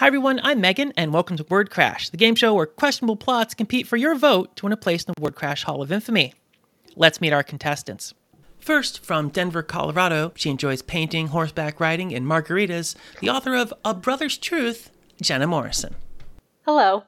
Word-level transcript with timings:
Hi 0.00 0.06
everyone, 0.06 0.40
I'm 0.42 0.62
Megan, 0.62 0.94
and 0.96 1.12
welcome 1.12 1.36
to 1.36 1.44
Word 1.50 1.68
Crash, 1.68 2.08
the 2.08 2.16
game 2.16 2.34
show 2.34 2.54
where 2.54 2.64
questionable 2.64 3.16
plots 3.16 3.52
compete 3.52 3.86
for 3.86 3.98
your 3.98 4.14
vote 4.14 4.56
to 4.56 4.64
win 4.64 4.72
a 4.72 4.76
place 4.78 5.04
in 5.04 5.12
the 5.14 5.20
Word 5.20 5.34
Crash 5.34 5.64
Hall 5.64 5.82
of 5.82 5.92
Infamy. 5.92 6.32
Let's 6.96 7.20
meet 7.20 7.34
our 7.34 7.42
contestants. 7.42 8.14
First, 8.58 9.04
from 9.04 9.28
Denver, 9.28 9.62
Colorado, 9.62 10.32
she 10.36 10.48
enjoys 10.48 10.80
painting, 10.80 11.26
horseback 11.26 11.78
riding, 11.80 12.14
and 12.14 12.24
margaritas, 12.24 12.96
the 13.20 13.28
author 13.28 13.54
of 13.54 13.74
A 13.84 13.92
Brother's 13.92 14.38
Truth, 14.38 14.90
Jenna 15.20 15.46
Morrison. 15.46 15.94
Hello. 16.64 17.04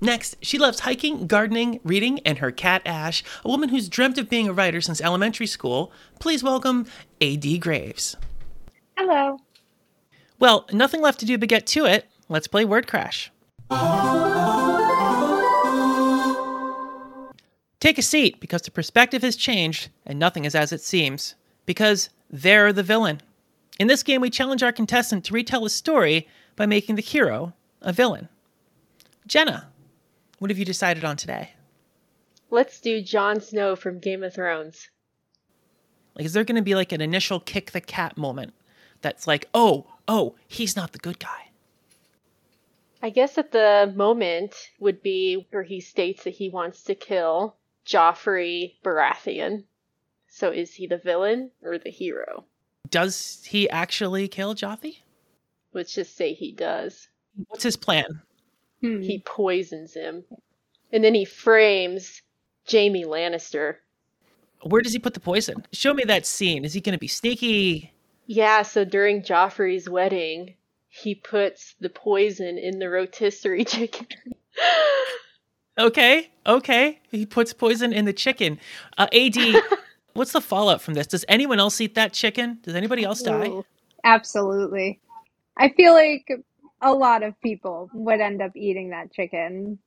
Next, 0.00 0.36
she 0.40 0.56
loves 0.56 0.78
hiking, 0.78 1.26
gardening, 1.26 1.80
reading, 1.82 2.20
and 2.20 2.38
her 2.38 2.52
cat 2.52 2.82
Ash, 2.86 3.24
a 3.44 3.48
woman 3.48 3.70
who's 3.70 3.88
dreamt 3.88 4.18
of 4.18 4.30
being 4.30 4.48
a 4.48 4.52
writer 4.52 4.80
since 4.80 5.00
elementary 5.00 5.48
school. 5.48 5.90
Please 6.20 6.44
welcome 6.44 6.86
A.D. 7.20 7.58
Graves. 7.58 8.14
Hello. 8.96 9.38
Well, 10.38 10.68
nothing 10.72 11.02
left 11.02 11.18
to 11.18 11.26
do 11.26 11.36
but 11.36 11.48
get 11.48 11.66
to 11.66 11.86
it. 11.86 12.06
Let's 12.30 12.46
play 12.46 12.64
Word 12.64 12.86
Crash. 12.86 13.32
Take 17.80 17.98
a 17.98 18.02
seat 18.02 18.38
because 18.38 18.62
the 18.62 18.70
perspective 18.70 19.22
has 19.22 19.34
changed 19.34 19.88
and 20.06 20.16
nothing 20.16 20.44
is 20.44 20.54
as 20.54 20.72
it 20.72 20.80
seems. 20.80 21.34
Because 21.66 22.08
they're 22.30 22.72
the 22.72 22.84
villain. 22.84 23.20
In 23.80 23.88
this 23.88 24.04
game, 24.04 24.20
we 24.20 24.30
challenge 24.30 24.62
our 24.62 24.70
contestant 24.70 25.24
to 25.24 25.34
retell 25.34 25.64
a 25.64 25.70
story 25.70 26.28
by 26.54 26.66
making 26.66 26.94
the 26.94 27.02
hero 27.02 27.52
a 27.82 27.92
villain. 27.92 28.28
Jenna, 29.26 29.68
what 30.38 30.52
have 30.52 30.58
you 30.58 30.64
decided 30.64 31.04
on 31.04 31.16
today? 31.16 31.54
Let's 32.48 32.80
do 32.80 33.02
Jon 33.02 33.40
Snow 33.40 33.74
from 33.74 33.98
Game 33.98 34.22
of 34.22 34.34
Thrones. 34.34 34.88
Like, 36.14 36.26
is 36.26 36.32
there 36.32 36.44
going 36.44 36.56
to 36.56 36.62
be 36.62 36.76
like 36.76 36.92
an 36.92 37.00
initial 37.00 37.40
kick 37.40 37.72
the 37.72 37.80
cat 37.80 38.16
moment 38.16 38.54
that's 39.00 39.26
like, 39.26 39.48
oh, 39.52 39.86
oh, 40.06 40.36
he's 40.46 40.76
not 40.76 40.92
the 40.92 40.98
good 40.98 41.18
guy? 41.18 41.49
I 43.02 43.10
guess 43.10 43.38
at 43.38 43.52
the 43.52 43.92
moment 43.96 44.54
would 44.78 45.02
be 45.02 45.46
where 45.50 45.62
he 45.62 45.80
states 45.80 46.24
that 46.24 46.30
he 46.30 46.50
wants 46.50 46.82
to 46.84 46.94
kill 46.94 47.56
Joffrey 47.86 48.74
Baratheon. 48.84 49.64
So 50.28 50.50
is 50.50 50.74
he 50.74 50.86
the 50.86 50.98
villain 50.98 51.50
or 51.62 51.78
the 51.78 51.90
hero? 51.90 52.44
Does 52.88 53.42
he 53.44 53.68
actually 53.70 54.28
kill 54.28 54.54
Joffrey? 54.54 54.98
Let's 55.72 55.94
just 55.94 56.16
say 56.16 56.34
he 56.34 56.52
does. 56.52 57.08
What's 57.48 57.62
his 57.62 57.76
plan? 57.76 58.22
Hmm. 58.80 59.00
He 59.00 59.22
poisons 59.24 59.94
him. 59.94 60.24
And 60.92 61.02
then 61.04 61.14
he 61.14 61.24
frames 61.24 62.22
Jaime 62.70 63.04
Lannister. 63.04 63.76
Where 64.62 64.82
does 64.82 64.92
he 64.92 64.98
put 64.98 65.14
the 65.14 65.20
poison? 65.20 65.64
Show 65.72 65.94
me 65.94 66.04
that 66.04 66.26
scene. 66.26 66.64
Is 66.64 66.74
he 66.74 66.80
going 66.80 66.94
to 66.94 66.98
be 66.98 67.08
sneaky? 67.08 67.92
Yeah, 68.26 68.62
so 68.62 68.84
during 68.84 69.22
Joffrey's 69.22 69.88
wedding, 69.88 70.54
he 70.90 71.14
puts 71.14 71.74
the 71.80 71.88
poison 71.88 72.58
in 72.58 72.78
the 72.78 72.90
rotisserie 72.90 73.64
chicken. 73.66 74.06
Okay, 75.78 76.30
okay. 76.44 77.00
He 77.10 77.24
puts 77.24 77.52
poison 77.52 77.92
in 77.92 78.04
the 78.04 78.12
chicken. 78.12 78.58
Uh, 78.98 79.06
AD, 79.12 79.36
what's 80.14 80.32
the 80.32 80.40
fallout 80.40 80.82
from 80.82 80.94
this? 80.94 81.06
Does 81.06 81.24
anyone 81.28 81.58
else 81.58 81.80
eat 81.80 81.94
that 81.94 82.12
chicken? 82.12 82.58
Does 82.62 82.74
anybody 82.74 83.04
else 83.04 83.22
die? 83.22 83.48
Ooh, 83.48 83.64
absolutely. 84.04 85.00
I 85.56 85.70
feel 85.70 85.94
like 85.94 86.30
a 86.82 86.92
lot 86.92 87.22
of 87.22 87.40
people 87.40 87.88
would 87.94 88.20
end 88.20 88.42
up 88.42 88.52
eating 88.56 88.90
that 88.90 89.12
chicken. 89.12 89.78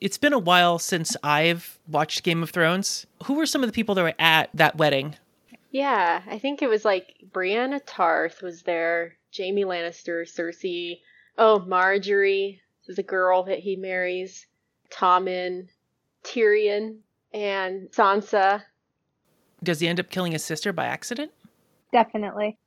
It's 0.00 0.18
been 0.18 0.32
a 0.32 0.38
while 0.38 0.78
since 0.80 1.16
I've 1.22 1.78
watched 1.86 2.24
Game 2.24 2.42
of 2.42 2.50
Thrones. 2.50 3.06
Who 3.24 3.34
were 3.34 3.46
some 3.46 3.62
of 3.62 3.68
the 3.68 3.72
people 3.72 3.94
that 3.94 4.02
were 4.02 4.14
at 4.18 4.50
that 4.54 4.76
wedding? 4.76 5.16
yeah, 5.72 6.22
I 6.26 6.38
think 6.38 6.60
it 6.60 6.68
was 6.68 6.84
like 6.84 7.14
Brianna 7.32 7.80
Tarth 7.84 8.42
was 8.42 8.62
there, 8.62 9.16
Jaime 9.36 9.64
Lannister, 9.64 10.24
Cersei. 10.24 11.00
Oh, 11.38 11.64
Margaery 11.66 12.60
the 12.88 13.02
girl 13.02 13.44
that 13.44 13.60
he 13.60 13.76
marries. 13.76 14.46
Tommen, 14.90 15.68
Tyrion, 16.24 16.98
and 17.32 17.88
Sansa. 17.90 18.62
Does 19.62 19.80
he 19.80 19.88
end 19.88 20.00
up 20.00 20.10
killing 20.10 20.32
his 20.32 20.44
sister 20.44 20.72
by 20.72 20.86
accident? 20.86 21.32
Definitely. 21.92 22.58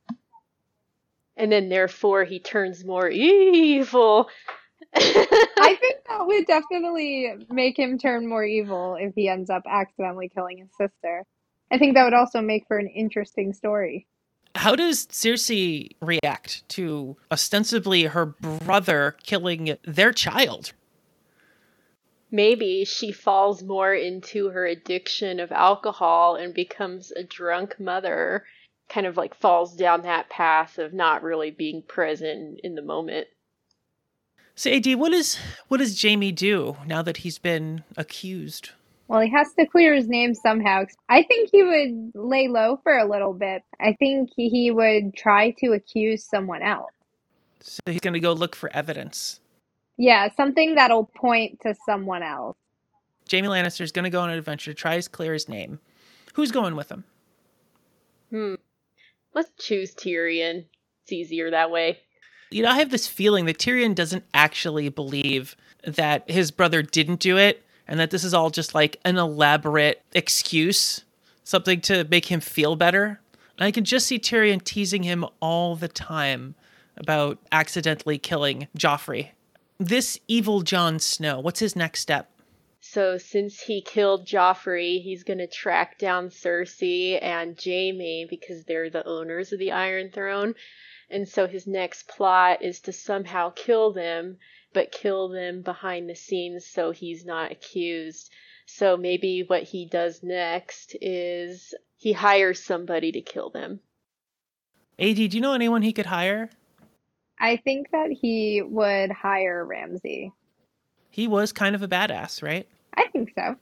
And 1.36 1.52
then 1.52 1.68
therefore 1.68 2.24
he 2.24 2.38
turns 2.38 2.84
more 2.84 3.08
evil. 3.08 4.28
I 4.94 5.76
think 5.80 5.96
that 6.08 6.26
would 6.26 6.46
definitely 6.46 7.46
make 7.50 7.78
him 7.78 7.98
turn 7.98 8.26
more 8.26 8.44
evil 8.44 8.96
if 8.98 9.14
he 9.14 9.28
ends 9.28 9.50
up 9.50 9.62
accidentally 9.68 10.30
killing 10.30 10.58
his 10.58 10.70
sister. 10.78 11.24
I 11.70 11.78
think 11.78 11.94
that 11.94 12.04
would 12.04 12.14
also 12.14 12.40
make 12.40 12.66
for 12.66 12.78
an 12.78 12.88
interesting 12.88 13.52
story. 13.52 14.06
How 14.56 14.74
does 14.74 15.06
Cersei 15.06 15.90
react 16.00 16.66
to 16.70 17.16
ostensibly 17.30 18.04
her 18.04 18.26
brother 18.26 19.16
killing 19.22 19.76
their 19.84 20.12
child? 20.12 20.72
Maybe 22.30 22.84
she 22.84 23.12
falls 23.12 23.62
more 23.62 23.94
into 23.94 24.48
her 24.48 24.66
addiction 24.66 25.40
of 25.40 25.52
alcohol 25.52 26.36
and 26.36 26.52
becomes 26.52 27.12
a 27.12 27.22
drunk 27.22 27.78
mother, 27.78 28.44
kind 28.88 29.06
of 29.06 29.16
like 29.16 29.34
falls 29.34 29.76
down 29.76 30.02
that 30.02 30.30
path 30.30 30.78
of 30.78 30.92
not 30.92 31.22
really 31.22 31.50
being 31.50 31.82
present 31.82 32.60
in 32.64 32.74
the 32.74 32.82
moment. 32.82 33.28
So, 34.54 34.70
AD, 34.70 34.86
what 34.94 35.12
is 35.12 35.38
what 35.68 35.78
does 35.78 36.00
Jaime 36.02 36.32
do 36.32 36.78
now 36.86 37.02
that 37.02 37.18
he's 37.18 37.38
been 37.38 37.84
accused? 37.96 38.70
Well, 39.08 39.20
he 39.20 39.30
has 39.30 39.52
to 39.54 39.66
clear 39.66 39.94
his 39.94 40.08
name 40.08 40.34
somehow. 40.34 40.84
I 41.08 41.22
think 41.22 41.50
he 41.52 41.62
would 41.62 42.12
lay 42.14 42.48
low 42.48 42.80
for 42.82 42.96
a 42.96 43.08
little 43.08 43.32
bit. 43.32 43.62
I 43.80 43.92
think 43.98 44.30
he 44.34 44.70
would 44.70 45.14
try 45.14 45.54
to 45.58 45.72
accuse 45.72 46.24
someone 46.24 46.62
else. 46.62 46.90
So 47.60 47.80
he's 47.86 48.00
going 48.00 48.14
to 48.14 48.20
go 48.20 48.32
look 48.32 48.56
for 48.56 48.70
evidence. 48.74 49.40
Yeah, 49.96 50.28
something 50.36 50.74
that'll 50.74 51.06
point 51.06 51.60
to 51.62 51.74
someone 51.86 52.22
else. 52.22 52.56
Jaime 53.30 53.48
Lannister 53.48 53.80
is 53.80 53.92
going 53.92 54.04
to 54.04 54.10
go 54.10 54.20
on 54.20 54.30
an 54.30 54.38
adventure, 54.38 54.72
try 54.74 55.00
to 55.00 55.10
clear 55.10 55.32
his 55.32 55.48
name. 55.48 55.80
Who's 56.34 56.52
going 56.52 56.76
with 56.76 56.90
him? 56.90 57.04
Hmm. 58.30 58.54
Let's 59.34 59.50
choose 59.58 59.94
Tyrion. 59.94 60.64
It's 61.02 61.12
easier 61.12 61.50
that 61.50 61.70
way. 61.70 62.00
You 62.50 62.62
know, 62.62 62.70
I 62.70 62.78
have 62.78 62.90
this 62.90 63.06
feeling 63.06 63.46
that 63.46 63.58
Tyrion 63.58 63.94
doesn't 63.94 64.24
actually 64.34 64.88
believe 64.88 65.56
that 65.84 66.28
his 66.30 66.50
brother 66.50 66.82
didn't 66.82 67.20
do 67.20 67.36
it 67.36 67.64
and 67.88 68.00
that 68.00 68.10
this 68.10 68.24
is 68.24 68.34
all 68.34 68.50
just 68.50 68.74
like 68.74 68.98
an 69.04 69.16
elaborate 69.16 70.02
excuse, 70.12 71.04
something 71.44 71.80
to 71.82 72.04
make 72.04 72.26
him 72.26 72.40
feel 72.40 72.76
better. 72.76 73.20
And 73.58 73.64
I 73.64 73.70
can 73.70 73.84
just 73.84 74.06
see 74.06 74.18
Tyrion 74.18 74.62
teasing 74.62 75.02
him 75.02 75.24
all 75.40 75.76
the 75.76 75.88
time 75.88 76.54
about 76.96 77.38
accidentally 77.52 78.18
killing 78.18 78.68
Joffrey. 78.76 79.30
This 79.78 80.18
evil 80.28 80.62
Jon 80.62 80.98
Snow, 80.98 81.40
what's 81.40 81.60
his 81.60 81.76
next 81.76 82.00
step? 82.00 82.30
So, 82.80 83.18
since 83.18 83.62
he 83.62 83.80
killed 83.80 84.26
Joffrey, 84.26 85.02
he's 85.02 85.24
going 85.24 85.38
to 85.38 85.46
track 85.46 85.98
down 85.98 86.28
Cersei 86.28 87.18
and 87.20 87.58
Jaime 87.62 88.26
because 88.30 88.64
they're 88.64 88.90
the 88.90 89.04
owners 89.04 89.52
of 89.52 89.58
the 89.58 89.72
Iron 89.72 90.10
Throne. 90.10 90.54
And 91.10 91.28
so, 91.28 91.46
his 91.46 91.66
next 91.66 92.06
plot 92.06 92.62
is 92.62 92.80
to 92.82 92.92
somehow 92.92 93.50
kill 93.50 93.92
them, 93.92 94.38
but 94.76 94.92
kill 94.92 95.30
them 95.30 95.62
behind 95.62 96.06
the 96.06 96.14
scenes 96.14 96.66
so 96.66 96.90
he's 96.90 97.24
not 97.24 97.50
accused. 97.50 98.30
So, 98.66 98.98
maybe 98.98 99.42
what 99.46 99.62
he 99.62 99.86
does 99.86 100.22
next 100.22 100.94
is 101.00 101.72
he 101.96 102.12
hires 102.12 102.62
somebody 102.62 103.10
to 103.12 103.22
kill 103.22 103.48
them. 103.48 103.80
AD, 104.98 105.16
do 105.16 105.22
you 105.22 105.40
know 105.40 105.54
anyone 105.54 105.80
he 105.80 105.94
could 105.94 106.04
hire? 106.04 106.50
I 107.40 107.56
think 107.56 107.90
that 107.92 108.10
he 108.10 108.60
would 108.60 109.10
hire 109.10 109.64
Ramsay. 109.64 110.34
He 111.08 111.26
was 111.26 111.52
kind 111.52 111.74
of 111.74 111.80
a 111.80 111.88
badass, 111.88 112.42
right? 112.42 112.68
I 112.92 113.06
think 113.08 113.32
so. 113.34 113.56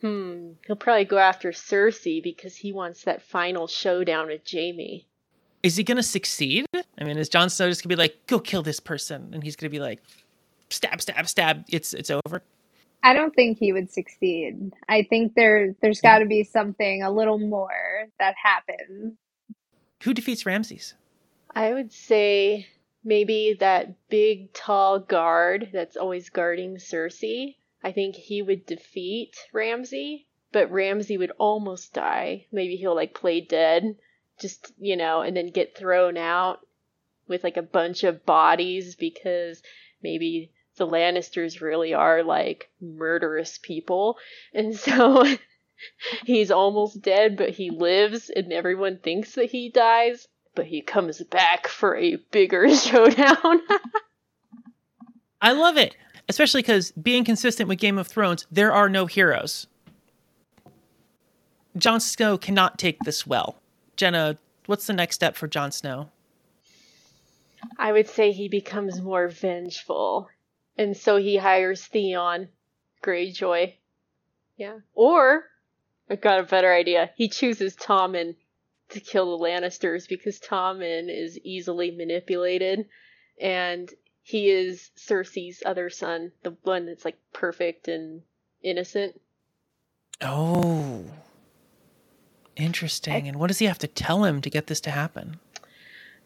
Hmm, 0.00 0.52
he'll 0.66 0.76
probably 0.76 1.04
go 1.04 1.18
after 1.18 1.50
Cersei 1.50 2.22
because 2.22 2.56
he 2.56 2.72
wants 2.72 3.04
that 3.04 3.20
final 3.20 3.66
showdown 3.66 4.28
with 4.28 4.50
Jaime. 4.50 5.06
Is 5.62 5.76
he 5.76 5.84
going 5.84 5.96
to 5.96 6.02
succeed? 6.02 6.64
I 6.74 7.04
mean, 7.04 7.18
is 7.18 7.28
Jon 7.28 7.50
Snow 7.50 7.68
just 7.68 7.82
going 7.82 7.90
to 7.90 7.96
be 7.96 8.00
like, 8.00 8.26
go 8.26 8.40
kill 8.40 8.62
this 8.62 8.80
person? 8.80 9.34
And 9.34 9.42
he's 9.42 9.56
going 9.56 9.70
to 9.70 9.76
be 9.76 9.80
like, 9.82 10.00
stab, 10.70 11.00
stab, 11.00 11.28
stab. 11.28 11.64
It's 11.68 11.94
it's 11.94 12.10
over. 12.10 12.42
I 13.02 13.12
don't 13.12 13.34
think 13.34 13.58
he 13.58 13.72
would 13.72 13.90
succeed. 13.90 14.72
I 14.88 15.06
think 15.08 15.34
there 15.34 15.74
there's 15.80 16.00
got 16.00 16.18
to 16.18 16.26
be 16.26 16.44
something 16.44 17.02
a 17.02 17.10
little 17.10 17.38
more 17.38 18.08
that 18.18 18.34
happens. 18.42 19.14
Who 20.02 20.14
defeats 20.14 20.46
Ramsay? 20.46 20.80
I 21.54 21.72
would 21.72 21.92
say 21.92 22.66
maybe 23.04 23.56
that 23.58 23.94
big, 24.08 24.52
tall 24.52 25.00
guard 25.00 25.70
that's 25.72 25.96
always 25.96 26.30
guarding 26.30 26.76
Cersei. 26.76 27.56
I 27.82 27.92
think 27.92 28.16
he 28.16 28.42
would 28.42 28.66
defeat 28.66 29.36
Ramsay, 29.52 30.26
but 30.52 30.70
Ramsay 30.70 31.16
would 31.16 31.32
almost 31.38 31.94
die. 31.94 32.46
Maybe 32.52 32.76
he'll 32.76 32.94
like 32.94 33.14
play 33.14 33.40
dead, 33.40 33.96
just, 34.40 34.72
you 34.78 34.96
know, 34.96 35.22
and 35.22 35.36
then 35.36 35.50
get 35.50 35.76
thrown 35.76 36.16
out 36.16 36.60
with 37.28 37.44
like 37.44 37.56
a 37.56 37.62
bunch 37.62 38.04
of 38.04 38.26
bodies 38.26 38.94
because 38.96 39.62
maybe 40.02 40.52
the 40.78 40.86
Lannisters 40.86 41.60
really 41.60 41.94
are 41.94 42.22
like 42.22 42.70
murderous 42.80 43.58
people. 43.58 44.18
And 44.54 44.76
so 44.76 45.24
he's 46.24 46.50
almost 46.50 47.02
dead, 47.02 47.36
but 47.36 47.50
he 47.50 47.70
lives, 47.70 48.30
and 48.30 48.52
everyone 48.52 48.98
thinks 48.98 49.34
that 49.34 49.50
he 49.50 49.70
dies, 49.70 50.26
but 50.54 50.66
he 50.66 50.80
comes 50.80 51.22
back 51.24 51.68
for 51.68 51.96
a 51.96 52.16
bigger 52.30 52.74
showdown. 52.74 53.36
I 55.40 55.52
love 55.52 55.76
it, 55.76 55.96
especially 56.28 56.62
because 56.62 56.90
being 56.92 57.24
consistent 57.24 57.68
with 57.68 57.78
Game 57.78 57.98
of 57.98 58.08
Thrones, 58.08 58.46
there 58.50 58.72
are 58.72 58.88
no 58.88 59.06
heroes. 59.06 59.66
Jon 61.76 62.00
Snow 62.00 62.38
cannot 62.38 62.78
take 62.78 62.98
this 63.00 63.24
well. 63.24 63.60
Jenna, 63.96 64.36
what's 64.66 64.88
the 64.88 64.92
next 64.92 65.14
step 65.14 65.36
for 65.36 65.46
Jon 65.46 65.70
Snow? 65.70 66.08
I 67.78 67.92
would 67.92 68.08
say 68.08 68.32
he 68.32 68.48
becomes 68.48 69.00
more 69.00 69.28
vengeful. 69.28 70.28
And 70.78 70.96
so 70.96 71.16
he 71.16 71.36
hires 71.36 71.84
Theon 71.84 72.48
Greyjoy. 73.02 73.74
Yeah. 74.56 74.78
Or, 74.94 75.44
I've 76.08 76.20
got 76.20 76.40
a 76.40 76.44
better 76.44 76.72
idea. 76.72 77.10
He 77.16 77.28
chooses 77.28 77.76
Tommen 77.76 78.36
to 78.90 79.00
kill 79.00 79.36
the 79.36 79.44
Lannisters 79.44 80.08
because 80.08 80.38
Tommen 80.38 81.08
is 81.10 81.38
easily 81.40 81.90
manipulated 81.90 82.86
and 83.40 83.92
he 84.22 84.50
is 84.50 84.90
Cersei's 84.96 85.62
other 85.66 85.90
son, 85.90 86.32
the 86.42 86.56
one 86.62 86.86
that's 86.86 87.04
like 87.04 87.18
perfect 87.32 87.88
and 87.88 88.22
innocent. 88.62 89.20
Oh. 90.20 91.04
Interesting. 92.56 93.12
I, 93.12 93.28
and 93.28 93.36
what 93.36 93.48
does 93.48 93.58
he 93.58 93.66
have 93.66 93.78
to 93.78 93.86
tell 93.86 94.24
him 94.24 94.40
to 94.42 94.50
get 94.50 94.66
this 94.66 94.80
to 94.82 94.90
happen? 94.90 95.38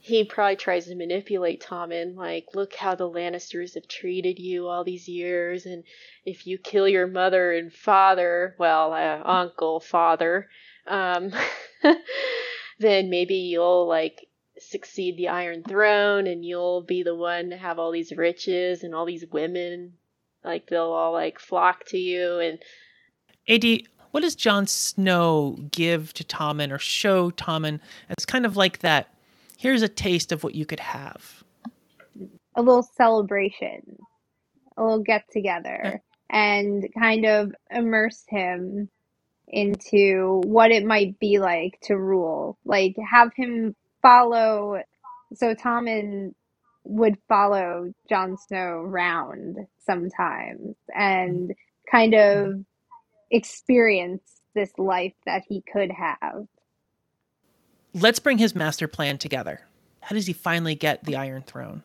He 0.04 0.24
probably 0.24 0.56
tries 0.56 0.86
to 0.86 0.96
manipulate 0.96 1.62
Tommen, 1.62 2.16
like, 2.16 2.46
look 2.54 2.74
how 2.74 2.96
the 2.96 3.08
Lannisters 3.08 3.74
have 3.74 3.86
treated 3.86 4.36
you 4.36 4.66
all 4.66 4.82
these 4.82 5.06
years, 5.06 5.64
and 5.64 5.84
if 6.24 6.44
you 6.44 6.58
kill 6.58 6.88
your 6.88 7.06
mother 7.06 7.52
and 7.52 7.72
father, 7.72 8.56
well, 8.58 8.92
uh, 8.92 9.22
uncle, 9.24 9.78
father, 9.78 10.48
um, 10.88 11.32
then 12.80 13.10
maybe 13.10 13.36
you'll, 13.36 13.86
like, 13.86 14.26
succeed 14.58 15.16
the 15.16 15.28
Iron 15.28 15.62
Throne, 15.62 16.26
and 16.26 16.44
you'll 16.44 16.82
be 16.82 17.04
the 17.04 17.14
one 17.14 17.50
to 17.50 17.56
have 17.56 17.78
all 17.78 17.92
these 17.92 18.10
riches 18.10 18.82
and 18.82 18.96
all 18.96 19.06
these 19.06 19.26
women, 19.30 19.92
like, 20.42 20.66
they'll 20.66 20.90
all, 20.90 21.12
like, 21.12 21.38
flock 21.38 21.84
to 21.90 21.96
you, 21.96 22.40
and... 22.40 22.58
AD, 23.48 23.82
what 24.10 24.22
does 24.22 24.34
Jon 24.34 24.66
Snow 24.66 25.58
give 25.70 26.12
to 26.14 26.24
Tommen 26.24 26.72
or 26.72 26.78
show 26.80 27.30
Tommen 27.30 27.78
as 28.18 28.26
kind 28.26 28.44
of 28.44 28.56
like 28.56 28.80
that? 28.80 29.08
Here's 29.62 29.82
a 29.82 29.88
taste 29.88 30.32
of 30.32 30.42
what 30.42 30.56
you 30.56 30.66
could 30.66 30.80
have. 30.80 31.44
A 32.56 32.60
little 32.60 32.82
celebration, 32.82 33.96
a 34.76 34.82
little 34.82 35.04
get 35.04 35.22
together, 35.30 36.02
and 36.28 36.84
kind 36.98 37.24
of 37.24 37.54
immerse 37.70 38.24
him 38.28 38.88
into 39.46 40.40
what 40.44 40.72
it 40.72 40.84
might 40.84 41.16
be 41.20 41.38
like 41.38 41.78
to 41.82 41.96
rule. 41.96 42.58
Like 42.64 42.96
have 43.08 43.30
him 43.36 43.76
follow. 44.02 44.82
So 45.34 45.54
Tommen 45.54 46.34
would 46.82 47.16
follow 47.28 47.94
Jon 48.08 48.36
Snow 48.38 48.80
around 48.80 49.58
sometimes 49.86 50.74
and 50.92 51.50
mm-hmm. 51.50 51.88
kind 51.88 52.14
of 52.14 52.64
experience 53.30 54.22
this 54.56 54.72
life 54.76 55.14
that 55.24 55.44
he 55.46 55.62
could 55.72 55.92
have. 55.92 56.48
Let's 57.94 58.20
bring 58.20 58.38
his 58.38 58.54
master 58.54 58.88
plan 58.88 59.18
together. 59.18 59.60
How 60.00 60.14
does 60.14 60.26
he 60.26 60.32
finally 60.32 60.74
get 60.74 61.04
the 61.04 61.16
Iron 61.16 61.42
Throne? 61.42 61.82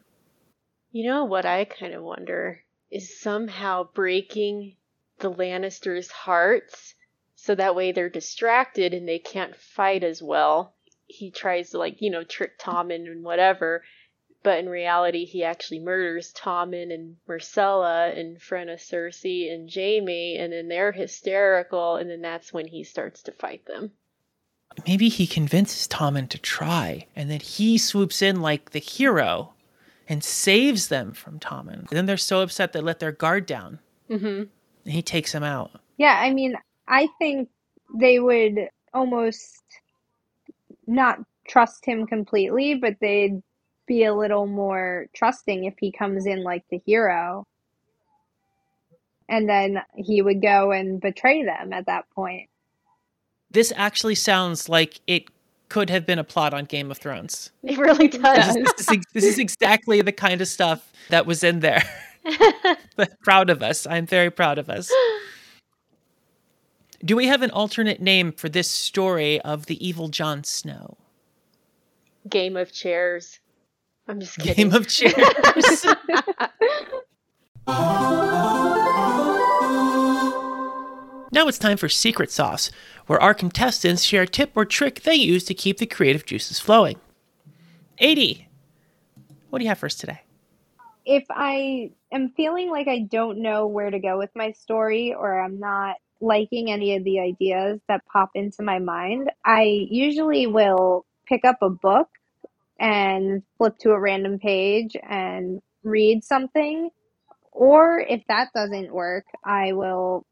You 0.91 1.05
know 1.05 1.25
what 1.25 1.45
I 1.45 1.65
kind 1.65 1.93
of 1.93 2.01
wonder 2.01 2.63
is 2.89 3.19
somehow 3.19 3.89
breaking 3.93 4.77
the 5.19 5.29
Lannisters' 5.29 6.09
hearts 6.09 6.95
so 7.35 7.55
that 7.55 7.75
way 7.75 7.91
they're 7.91 8.09
distracted 8.09 8.93
and 8.93 9.05
they 9.05 9.19
can't 9.19 9.55
fight 9.55 10.01
as 10.01 10.23
well. 10.23 10.73
He 11.07 11.29
tries 11.29 11.71
to 11.71 11.77
like, 11.77 12.01
you 12.01 12.09
know, 12.09 12.23
trick 12.23 12.57
Tommen 12.57 13.05
and 13.11 13.23
whatever, 13.25 13.83
but 14.43 14.59
in 14.59 14.69
reality, 14.69 15.25
he 15.25 15.43
actually 15.43 15.79
murders 15.79 16.31
Tommen 16.31 16.93
and 16.93 17.17
Myrcella 17.27 18.15
in 18.15 18.37
front 18.37 18.69
of 18.69 18.79
Cersei 18.79 19.53
and 19.53 19.69
Jaime 19.69 20.37
and 20.37 20.53
then 20.53 20.69
they're 20.69 20.93
hysterical, 20.93 21.97
and 21.97 22.09
then 22.09 22.21
that's 22.21 22.53
when 22.53 22.67
he 22.67 22.85
starts 22.85 23.23
to 23.23 23.33
fight 23.33 23.65
them. 23.65 23.91
Maybe 24.85 25.09
he 25.09 25.27
convinces 25.27 25.87
Tommen 25.87 26.29
to 26.29 26.37
try, 26.37 27.07
and 27.15 27.29
then 27.31 27.39
he 27.39 27.77
swoops 27.77 28.21
in 28.21 28.41
like 28.41 28.71
the 28.71 28.79
hero 28.79 29.53
and 30.07 30.23
saves 30.23 30.87
them 30.87 31.13
from 31.13 31.39
Tommen. 31.39 31.79
And 31.79 31.89
then 31.89 32.05
they're 32.05 32.17
so 32.17 32.41
upset 32.41 32.73
they 32.73 32.79
let 32.79 32.99
their 32.99 33.11
guard 33.11 33.45
down. 33.45 33.79
Mm-hmm. 34.09 34.43
And 34.85 34.93
he 34.93 35.01
takes 35.01 35.31
them 35.33 35.43
out. 35.43 35.71
Yeah, 35.97 36.17
I 36.21 36.31
mean, 36.31 36.55
I 36.87 37.09
think 37.19 37.49
they 37.99 38.19
would 38.19 38.69
almost 38.93 39.63
not 40.85 41.19
trust 41.47 41.85
him 41.85 42.07
completely, 42.07 42.75
but 42.75 42.95
they'd 43.01 43.41
be 43.87 44.03
a 44.03 44.13
little 44.13 44.47
more 44.47 45.07
trusting 45.13 45.65
if 45.65 45.73
he 45.79 45.91
comes 45.91 46.25
in 46.25 46.43
like 46.43 46.63
the 46.69 46.81
hero. 46.85 47.45
And 49.29 49.49
then 49.49 49.81
he 49.95 50.21
would 50.21 50.41
go 50.41 50.71
and 50.71 51.01
betray 51.01 51.43
them 51.43 51.73
at 51.73 51.87
that 51.87 52.09
point. 52.11 52.49
This 53.51 53.71
actually 53.75 54.15
sounds 54.15 54.67
like 54.69 54.99
it 55.07 55.25
could 55.69 55.89
have 55.89 56.05
been 56.05 56.19
a 56.19 56.23
plot 56.23 56.53
on 56.53 56.65
Game 56.65 56.91
of 56.91 56.97
Thrones. 56.97 57.51
It 57.63 57.77
really 57.77 58.07
does. 58.07 58.55
This 58.55 58.91
is, 58.91 59.03
this 59.13 59.23
is 59.23 59.39
exactly 59.39 60.01
the 60.01 60.11
kind 60.11 60.41
of 60.41 60.47
stuff 60.47 60.91
that 61.09 61.25
was 61.25 61.43
in 61.43 61.59
there. 61.59 61.83
proud 63.23 63.49
of 63.49 63.61
us. 63.61 63.87
I'm 63.87 64.05
very 64.05 64.29
proud 64.29 64.57
of 64.57 64.69
us. 64.69 64.91
Do 67.03 67.15
we 67.15 67.27
have 67.27 67.41
an 67.41 67.51
alternate 67.51 68.01
name 68.01 68.31
for 68.31 68.49
this 68.49 68.69
story 68.69 69.39
of 69.41 69.67
the 69.67 69.85
evil 69.85 70.07
Jon 70.09 70.43
Snow? 70.43 70.97
Game 72.27 72.57
of 72.57 72.71
Chairs. 72.71 73.39
I'm 74.07 74.19
just 74.19 74.37
kidding. 74.39 74.69
Game 74.69 74.73
of 74.73 74.87
chairs. 74.87 75.85
now 81.31 81.47
it's 81.47 81.57
time 81.57 81.77
for 81.77 81.89
Secret 81.89 82.31
Sauce, 82.31 82.71
where 83.07 83.21
our 83.21 83.33
contestants 83.33 84.03
share 84.03 84.23
a 84.23 84.27
tip 84.27 84.51
or 84.55 84.65
trick 84.65 85.01
they 85.01 85.15
use 85.15 85.43
to 85.45 85.53
keep 85.53 85.77
the 85.77 85.85
creative 85.85 86.25
juices 86.25 86.59
flowing. 86.59 86.99
AD, 87.99 88.17
what 89.49 89.59
do 89.59 89.63
you 89.63 89.69
have 89.69 89.79
for 89.79 89.87
us 89.87 89.95
today? 89.95 90.21
If 91.05 91.23
I 91.29 91.91
am 92.11 92.29
feeling 92.35 92.69
like 92.69 92.87
I 92.87 92.99
don't 93.09 93.41
know 93.41 93.67
where 93.67 93.89
to 93.89 93.99
go 93.99 94.17
with 94.17 94.29
my 94.35 94.51
story 94.51 95.13
or 95.13 95.39
I'm 95.39 95.59
not 95.59 95.95
liking 96.19 96.71
any 96.71 96.95
of 96.95 97.03
the 97.03 97.19
ideas 97.19 97.79
that 97.87 98.05
pop 98.05 98.31
into 98.35 98.63
my 98.63 98.79
mind, 98.79 99.31
I 99.45 99.87
usually 99.89 100.47
will 100.47 101.05
pick 101.25 101.45
up 101.45 101.57
a 101.61 101.69
book 101.69 102.09
and 102.79 103.43
flip 103.57 103.77
to 103.79 103.91
a 103.91 103.99
random 103.99 104.39
page 104.39 104.95
and 105.07 105.61
read 105.83 106.23
something. 106.23 106.89
Or 107.51 107.99
if 107.99 108.21
that 108.27 108.49
doesn't 108.53 108.93
work, 108.93 109.25
I 109.43 109.73
will, 109.73 110.25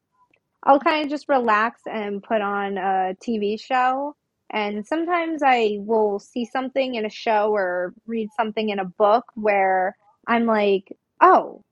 I'll 0.66 0.80
kind 0.80 1.04
of 1.04 1.10
just 1.10 1.30
relax 1.30 1.82
and 1.86 2.24
put 2.24 2.42
on 2.42 2.78
a 2.78 3.16
TV 3.22 3.60
show. 3.60 4.16
And 4.50 4.86
sometimes 4.86 5.42
I 5.44 5.78
will 5.80 6.20
see 6.20 6.46
something 6.46 6.96
in 6.96 7.06
a 7.06 7.10
show 7.10 7.52
or 7.52 7.94
read 8.08 8.30
something 8.38 8.70
in 8.70 8.80
a 8.80 8.86
book 8.86 9.26
where 9.36 9.96
I'm 10.28 10.46
like, 10.46 10.96
oh, 11.22 11.64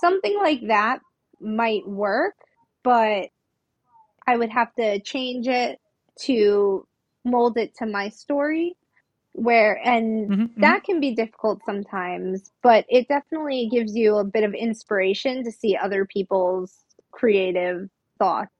something 0.00 0.36
like 0.38 0.60
that 0.68 1.00
might 1.40 1.86
work, 1.86 2.34
but 2.82 3.28
I 4.26 4.36
would 4.36 4.50
have 4.50 4.74
to 4.76 5.00
change 5.00 5.48
it 5.48 5.80
to 6.20 6.86
mold 7.24 7.56
it 7.56 7.76
to 7.76 7.86
my 7.86 8.08
story 8.08 8.76
where 9.32 9.80
and 9.86 10.30
mm-hmm, 10.30 10.42
mm-hmm. 10.42 10.60
that 10.60 10.78
mm-hmm. 10.78 10.84
can 10.84 11.00
be 11.00 11.14
difficult 11.14 11.60
sometimes 11.64 12.50
but 12.62 12.84
it 12.88 13.08
definitely 13.08 13.68
gives 13.70 13.96
you 13.96 14.16
a 14.16 14.24
bit 14.24 14.44
of 14.44 14.52
inspiration 14.52 15.42
to 15.42 15.50
see 15.50 15.74
other 15.74 16.04
people's 16.04 16.84
creative 17.12 17.88
thoughts? 18.22 18.50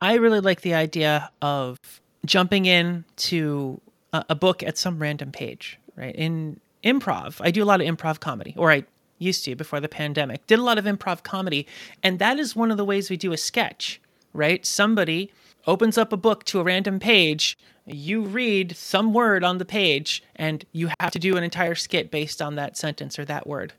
I 0.00 0.14
really 0.14 0.40
like 0.40 0.60
the 0.62 0.74
idea 0.74 1.30
of 1.42 1.78
jumping 2.24 2.66
in 2.66 3.04
to 3.16 3.80
a, 4.12 4.24
a 4.30 4.34
book 4.34 4.62
at 4.62 4.76
some 4.78 4.98
random 4.98 5.32
page 5.32 5.78
right? 5.96 6.14
In 6.14 6.60
improv 6.84 7.40
i 7.40 7.50
do 7.50 7.62
a 7.62 7.66
lot 7.66 7.80
of 7.80 7.86
improv 7.88 8.20
comedy 8.20 8.54
or 8.56 8.70
i 8.70 8.84
used 9.18 9.44
to 9.44 9.56
before 9.56 9.80
the 9.80 9.88
pandemic. 9.88 10.46
Did 10.46 10.60
a 10.60 10.62
lot 10.62 10.78
of 10.78 10.84
improv 10.84 11.24
comedy 11.24 11.66
and 12.04 12.20
that 12.20 12.38
is 12.38 12.54
one 12.54 12.70
of 12.70 12.76
the 12.76 12.84
ways 12.84 13.10
we 13.10 13.16
do 13.16 13.32
a 13.32 13.36
sketch 13.36 14.00
right? 14.32 14.64
Somebody 14.64 15.32
opens 15.66 15.98
up 15.98 16.12
a 16.12 16.16
book 16.16 16.44
to 16.44 16.60
a 16.60 16.62
random 16.62 17.00
page, 17.00 17.58
you 17.86 18.22
read 18.22 18.76
some 18.76 19.12
word 19.12 19.42
on 19.42 19.58
the 19.58 19.64
page, 19.64 20.22
and 20.36 20.64
you 20.72 20.90
have 21.00 21.10
to 21.12 21.18
do 21.18 21.36
an 21.36 21.42
entire 21.42 21.74
skit 21.74 22.10
based 22.10 22.40
on 22.40 22.54
that 22.54 22.76
sentence 22.76 23.18
or 23.18 23.24
that 23.24 23.46
word. 23.46 23.72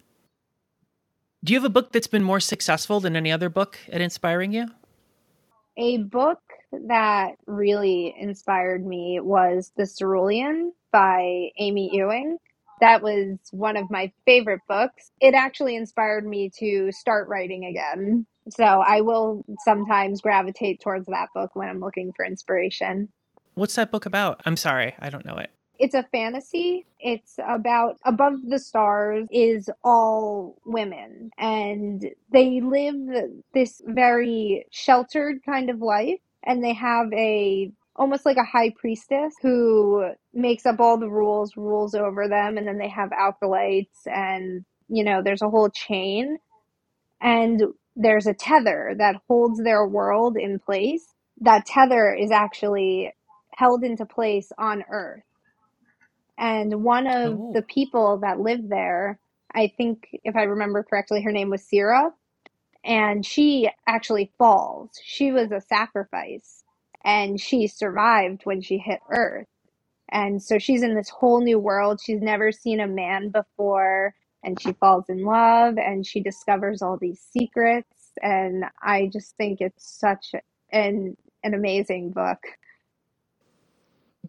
Do 1.44 1.54
you 1.54 1.60
have 1.60 1.66
a 1.66 1.70
book 1.70 1.94
that's 1.94 2.08
been 2.08 2.24
more 2.24 2.42
successful 2.42 3.00
than 3.00 3.16
any 3.16 3.32
other 3.32 3.50
book 3.50 3.80
at 3.90 4.02
inspiring 4.02 4.52
you? 4.52 4.68
A 5.78 5.98
book 5.98 6.42
that 6.88 7.36
really 7.46 8.14
inspired 8.20 8.86
me 8.86 9.22
was 9.22 9.72
The 9.78 9.88
Cerulean 9.88 10.74
by 10.92 11.52
Amy 11.58 11.92
Ewing. 11.94 12.38
That 12.82 13.02
was 13.02 13.38
one 13.52 13.78
of 13.78 13.90
my 13.90 14.12
favorite 14.26 14.62
books. 14.68 15.12
It 15.22 15.34
actually 15.34 15.78
inspired 15.78 16.28
me 16.28 16.52
to 16.60 16.92
start 16.92 17.30
writing 17.30 17.66
again. 17.66 18.26
So 18.50 18.64
I 18.66 19.02
will 19.02 19.46
sometimes 19.64 20.22
gravitate 20.22 20.82
towards 20.82 21.06
that 21.08 21.30
book 21.34 21.56
when 21.56 21.70
I'm 21.70 21.80
looking 21.80 22.12
for 22.16 22.26
inspiration. 22.26 23.08
What's 23.54 23.76
that 23.76 23.92
book 23.92 24.06
about? 24.06 24.42
I'm 24.46 24.58
sorry, 24.58 24.96
I 25.00 25.10
don't 25.10 25.26
know 25.26 25.38
it. 25.38 25.52
It's 25.80 25.96
a 25.96 26.04
fantasy. 26.12 26.86
It's 27.00 27.40
about 27.48 27.98
above 28.06 28.36
the 28.48 28.60
stars 28.60 29.28
is 29.32 29.70
all 29.84 30.58
women 30.66 31.32
and 31.40 32.06
they 32.32 32.62
live 32.62 32.98
this 33.54 33.82
very 33.86 34.66
sheltered 34.72 35.40
kind 35.46 35.70
of 35.70 35.82
life 35.82 36.20
and 36.44 36.64
they 36.64 36.74
have 36.74 37.12
a 37.14 37.72
almost 37.96 38.26
like 38.26 38.38
a 38.38 38.44
high 38.44 38.72
priestess 38.78 39.34
who 39.42 40.12
makes 40.34 40.66
up 40.66 40.80
all 40.80 40.98
the 40.98 41.10
rules, 41.10 41.58
rules 41.58 41.96
over 41.96 42.28
them 42.28 42.58
and 42.58 42.68
then 42.68 42.78
they 42.78 42.90
have 42.90 43.12
acolytes 43.14 44.02
and 44.06 44.66
you 44.90 45.04
know, 45.04 45.22
there's 45.24 45.42
a 45.42 45.50
whole 45.50 45.70
chain 45.70 46.38
and 47.22 47.64
there's 47.96 48.28
a 48.28 48.34
tether 48.34 48.96
that 48.98 49.16
holds 49.28 49.62
their 49.64 49.88
world 49.88 50.38
in 50.38 50.60
place. 50.60 51.06
That 51.42 51.66
tether 51.66 52.14
is 52.14 52.32
actually 52.32 53.14
held 53.56 53.84
into 53.84 54.06
place 54.06 54.52
on 54.58 54.84
Earth. 54.90 55.24
And 56.40 56.84
one 56.84 57.08
of 57.08 57.42
Oh. 57.42 57.54
the 57.54 57.64
people 57.64 58.20
that 58.20 58.42
lived 58.42 58.70
there, 58.72 59.20
I 59.56 59.74
think, 59.78 60.10
if 60.26 60.36
I 60.38 60.44
remember 60.44 60.84
correctly, 60.84 61.24
her 61.24 61.34
name 61.34 61.52
was 61.52 61.64
Sera, 61.70 62.14
and 62.86 63.26
she 63.26 63.70
actually 63.88 64.32
falls. 64.38 64.92
She 65.04 65.32
was 65.32 65.52
a 65.52 65.62
sacrifice, 65.62 66.64
and 67.06 67.40
she 67.42 67.68
survived 67.68 68.42
when 68.46 68.62
she 68.62 68.80
hit 68.80 69.02
Earth. 69.10 69.48
And 70.12 70.42
so 70.44 70.60
she's 70.60 70.84
in 70.84 70.96
this 70.96 71.10
whole 71.10 71.42
new 71.42 71.60
world. 71.60 72.02
She's 72.04 72.22
never 72.22 72.52
seen 72.52 72.80
a 72.82 72.88
man 72.88 73.30
before, 73.30 74.16
and 74.44 74.62
she 74.62 74.74
falls 74.74 75.06
in 75.10 75.24
love, 75.26 75.78
and 75.78 76.06
she 76.06 76.22
discovers 76.22 76.82
all 76.82 76.98
these 76.98 77.22
secrets. 77.22 78.12
And 78.24 78.66
I 78.84 79.10
just 79.14 79.36
think 79.38 79.62
it's 79.62 80.00
such 80.00 80.36
an 80.72 81.18
an 81.44 81.54
amazing 81.56 82.12
book. 82.12 82.40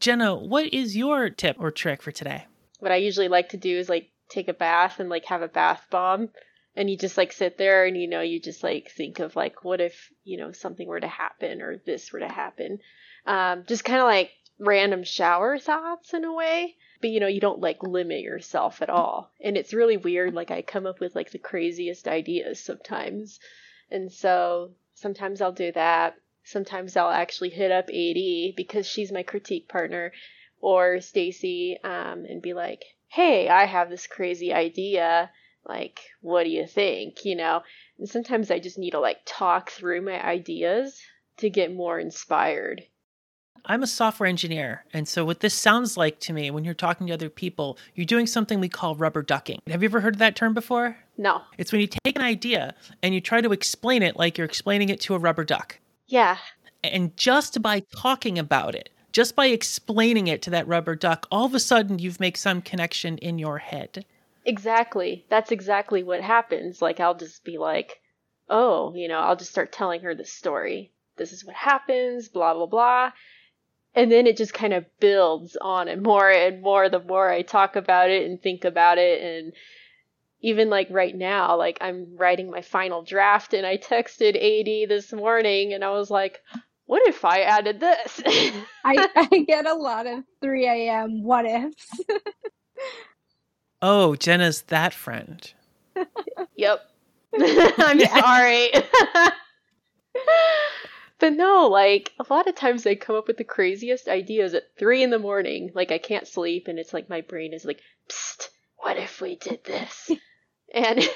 Jenna, 0.00 0.34
what 0.34 0.72
is 0.72 0.96
your 0.96 1.28
tip 1.28 1.56
or 1.60 1.70
trick 1.70 2.02
for 2.02 2.10
today? 2.10 2.46
What 2.78 2.90
I 2.90 2.96
usually 2.96 3.28
like 3.28 3.50
to 3.50 3.58
do 3.58 3.78
is 3.78 3.90
like 3.90 4.08
take 4.30 4.48
a 4.48 4.54
bath 4.54 4.98
and 4.98 5.10
like 5.10 5.26
have 5.26 5.42
a 5.42 5.48
bath 5.48 5.84
bomb. 5.90 6.30
And 6.74 6.88
you 6.88 6.96
just 6.96 7.18
like 7.18 7.32
sit 7.32 7.58
there 7.58 7.84
and 7.84 7.96
you 7.96 8.08
know, 8.08 8.22
you 8.22 8.40
just 8.40 8.62
like 8.62 8.90
think 8.90 9.18
of 9.18 9.36
like, 9.36 9.62
what 9.62 9.80
if, 9.80 10.10
you 10.24 10.38
know, 10.38 10.52
something 10.52 10.88
were 10.88 11.00
to 11.00 11.06
happen 11.06 11.60
or 11.60 11.76
this 11.84 12.12
were 12.12 12.20
to 12.20 12.28
happen. 12.28 12.78
Um, 13.26 13.64
just 13.66 13.84
kind 13.84 13.98
of 13.98 14.06
like 14.06 14.30
random 14.58 15.04
shower 15.04 15.58
thoughts 15.58 16.14
in 16.14 16.24
a 16.24 16.32
way. 16.32 16.76
But 17.02 17.10
you 17.10 17.20
know, 17.20 17.26
you 17.26 17.40
don't 17.40 17.60
like 17.60 17.82
limit 17.82 18.20
yourself 18.20 18.80
at 18.80 18.88
all. 18.88 19.30
And 19.42 19.58
it's 19.58 19.74
really 19.74 19.98
weird. 19.98 20.32
Like 20.32 20.50
I 20.50 20.62
come 20.62 20.86
up 20.86 21.00
with 21.00 21.14
like 21.14 21.30
the 21.30 21.38
craziest 21.38 22.08
ideas 22.08 22.58
sometimes. 22.58 23.38
And 23.90 24.10
so 24.10 24.70
sometimes 24.94 25.42
I'll 25.42 25.52
do 25.52 25.72
that. 25.72 26.16
Sometimes 26.50 26.96
I'll 26.96 27.10
actually 27.10 27.50
hit 27.50 27.70
up 27.70 27.88
AD 27.88 28.56
because 28.56 28.86
she's 28.86 29.12
my 29.12 29.22
critique 29.22 29.68
partner 29.68 30.12
or 30.60 31.00
Stacy 31.00 31.78
um, 31.84 32.24
and 32.28 32.42
be 32.42 32.54
like, 32.54 32.84
"Hey, 33.08 33.48
I 33.48 33.66
have 33.66 33.88
this 33.88 34.06
crazy 34.06 34.52
idea. 34.52 35.30
Like, 35.64 36.00
what 36.20 36.44
do 36.44 36.50
you 36.50 36.66
think?" 36.66 37.24
You 37.24 37.36
know. 37.36 37.62
And 37.98 38.08
sometimes 38.08 38.50
I 38.50 38.58
just 38.58 38.78
need 38.78 38.90
to 38.90 39.00
like 39.00 39.18
talk 39.24 39.70
through 39.70 40.02
my 40.02 40.20
ideas 40.24 41.00
to 41.36 41.50
get 41.50 41.72
more 41.72 42.00
inspired. 42.00 42.82
I'm 43.64 43.82
a 43.82 43.86
software 43.86 44.28
engineer. 44.28 44.84
And 44.92 45.06
so, 45.06 45.24
what 45.24 45.40
this 45.40 45.54
sounds 45.54 45.96
like 45.96 46.18
to 46.20 46.32
me 46.32 46.50
when 46.50 46.64
you're 46.64 46.74
talking 46.74 47.06
to 47.06 47.12
other 47.12 47.30
people, 47.30 47.78
you're 47.94 48.06
doing 48.06 48.26
something 48.26 48.58
we 48.58 48.68
call 48.68 48.94
rubber 48.94 49.22
ducking. 49.22 49.60
Have 49.68 49.82
you 49.82 49.88
ever 49.88 50.00
heard 50.00 50.14
of 50.14 50.18
that 50.18 50.36
term 50.36 50.54
before? 50.54 50.96
No. 51.16 51.42
It's 51.58 51.70
when 51.70 51.80
you 51.80 51.86
take 51.86 52.16
an 52.16 52.24
idea 52.24 52.74
and 53.02 53.14
you 53.14 53.20
try 53.20 53.40
to 53.40 53.52
explain 53.52 54.02
it 54.02 54.16
like 54.16 54.38
you're 54.38 54.46
explaining 54.46 54.88
it 54.88 55.00
to 55.02 55.14
a 55.14 55.18
rubber 55.18 55.44
duck. 55.44 55.78
Yeah. 56.10 56.38
And 56.82 57.16
just 57.16 57.62
by 57.62 57.80
talking 57.96 58.38
about 58.38 58.74
it, 58.74 58.90
just 59.12 59.36
by 59.36 59.46
explaining 59.46 60.26
it 60.26 60.42
to 60.42 60.50
that 60.50 60.66
rubber 60.66 60.96
duck, 60.96 61.26
all 61.30 61.46
of 61.46 61.54
a 61.54 61.60
sudden 61.60 61.98
you've 61.98 62.20
made 62.20 62.36
some 62.36 62.62
connection 62.62 63.16
in 63.18 63.38
your 63.38 63.58
head. 63.58 64.04
Exactly. 64.44 65.24
That's 65.28 65.52
exactly 65.52 66.02
what 66.02 66.20
happens. 66.20 66.82
Like 66.82 66.98
I'll 66.98 67.14
just 67.14 67.44
be 67.44 67.58
like, 67.58 68.00
"Oh, 68.48 68.92
you 68.94 69.06
know, 69.06 69.20
I'll 69.20 69.36
just 69.36 69.52
start 69.52 69.72
telling 69.72 70.00
her 70.00 70.14
the 70.14 70.24
story. 70.24 70.92
This 71.16 71.32
is 71.32 71.44
what 71.44 71.56
happens, 71.56 72.28
blah 72.28 72.54
blah 72.54 72.66
blah." 72.66 73.12
And 73.94 74.10
then 74.10 74.26
it 74.26 74.36
just 74.36 74.54
kind 74.54 74.72
of 74.72 74.86
builds 74.98 75.56
on 75.60 75.88
and 75.88 76.02
more 76.02 76.30
and 76.30 76.62
more 76.62 76.88
the 76.88 77.00
more 77.00 77.30
I 77.30 77.42
talk 77.42 77.76
about 77.76 78.10
it 78.10 78.28
and 78.28 78.40
think 78.40 78.64
about 78.64 78.98
it 78.98 79.22
and 79.22 79.52
even 80.40 80.70
like 80.70 80.88
right 80.90 81.14
now, 81.14 81.56
like 81.56 81.78
I'm 81.80 82.16
writing 82.16 82.50
my 82.50 82.62
final 82.62 83.02
draft 83.02 83.54
and 83.54 83.66
I 83.66 83.76
texted 83.76 84.34
AD 84.36 84.88
this 84.88 85.12
morning 85.12 85.72
and 85.72 85.84
I 85.84 85.90
was 85.90 86.10
like, 86.10 86.40
"What 86.86 87.06
if 87.06 87.24
I 87.24 87.42
added 87.42 87.80
this?" 87.80 88.22
I, 88.84 89.08
I 89.16 89.44
get 89.46 89.66
a 89.66 89.74
lot 89.74 90.06
of 90.06 90.24
3 90.42 90.66
a.m. 90.66 91.22
what 91.22 91.44
ifs. 91.44 92.00
Oh, 93.82 94.14
Jenna's 94.16 94.62
that 94.62 94.92
friend. 94.92 95.52
Yep. 96.56 96.80
I'm 97.38 98.00
sorry. 98.00 98.70
but 101.18 101.32
no, 101.32 101.68
like 101.68 102.12
a 102.18 102.32
lot 102.32 102.46
of 102.48 102.54
times 102.54 102.86
I 102.86 102.94
come 102.94 103.16
up 103.16 103.26
with 103.26 103.36
the 103.36 103.44
craziest 103.44 104.08
ideas 104.08 104.54
at 104.54 104.76
three 104.78 105.02
in 105.02 105.10
the 105.10 105.18
morning. 105.18 105.70
Like 105.74 105.92
I 105.92 105.98
can't 105.98 106.26
sleep, 106.26 106.68
and 106.68 106.78
it's 106.78 106.92
like 106.92 107.08
my 107.08 107.20
brain 107.22 107.54
is 107.54 107.64
like, 107.64 107.80
"Psst, 108.08 108.48
what 108.78 108.96
if 108.96 109.20
we 109.20 109.36
did 109.36 109.64
this?" 109.64 110.10
And 110.74 111.00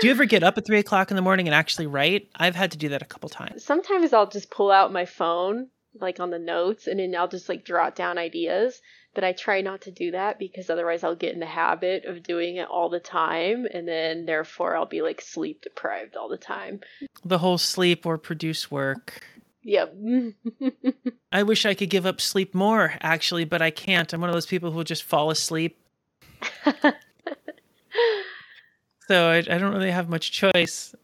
Do 0.00 0.06
you 0.06 0.10
ever 0.10 0.24
get 0.24 0.42
up 0.42 0.56
at 0.58 0.66
three 0.66 0.78
o'clock 0.78 1.10
in 1.10 1.16
the 1.16 1.22
morning 1.22 1.48
and 1.48 1.54
actually 1.54 1.86
write? 1.86 2.28
I've 2.36 2.54
had 2.54 2.72
to 2.72 2.78
do 2.78 2.90
that 2.90 3.02
a 3.02 3.06
couple 3.06 3.28
times. 3.28 3.64
sometimes 3.64 4.12
I'll 4.12 4.28
just 4.28 4.50
pull 4.50 4.70
out 4.70 4.92
my 4.92 5.04
phone, 5.04 5.68
like 6.00 6.20
on 6.20 6.30
the 6.30 6.38
notes, 6.38 6.86
and 6.86 7.00
then 7.00 7.14
I'll 7.16 7.28
just 7.28 7.48
like 7.48 7.64
jot 7.64 7.96
down 7.96 8.18
ideas. 8.18 8.80
But 9.14 9.24
I 9.24 9.32
try 9.32 9.62
not 9.62 9.80
to 9.82 9.90
do 9.90 10.12
that 10.12 10.38
because 10.38 10.70
otherwise 10.70 11.02
I'll 11.02 11.16
get 11.16 11.32
in 11.34 11.40
the 11.40 11.46
habit 11.46 12.04
of 12.04 12.22
doing 12.22 12.56
it 12.56 12.68
all 12.68 12.88
the 12.88 13.00
time, 13.00 13.66
and 13.72 13.88
then 13.88 14.26
therefore 14.26 14.76
I'll 14.76 14.86
be 14.86 15.02
like 15.02 15.20
sleep 15.20 15.62
deprived 15.62 16.14
all 16.14 16.28
the 16.28 16.36
time. 16.36 16.80
The 17.24 17.38
whole 17.38 17.58
sleep 17.58 18.06
or 18.06 18.18
produce 18.18 18.70
work. 18.70 19.22
Yep. 19.62 19.96
I 21.32 21.42
wish 21.42 21.66
I 21.66 21.74
could 21.74 21.90
give 21.90 22.06
up 22.06 22.20
sleep 22.20 22.54
more, 22.54 22.94
actually, 23.00 23.44
but 23.44 23.60
I 23.60 23.70
can't. 23.70 24.12
I'm 24.12 24.20
one 24.20 24.30
of 24.30 24.34
those 24.34 24.46
people 24.46 24.70
who 24.70 24.76
will 24.76 24.84
just 24.84 25.02
fall 25.02 25.30
asleep. 25.30 25.78
So 29.08 29.30
I, 29.30 29.38
I 29.38 29.58
don't 29.58 29.72
really 29.72 29.90
have 29.90 30.10
much 30.10 30.32
choice. 30.32 30.94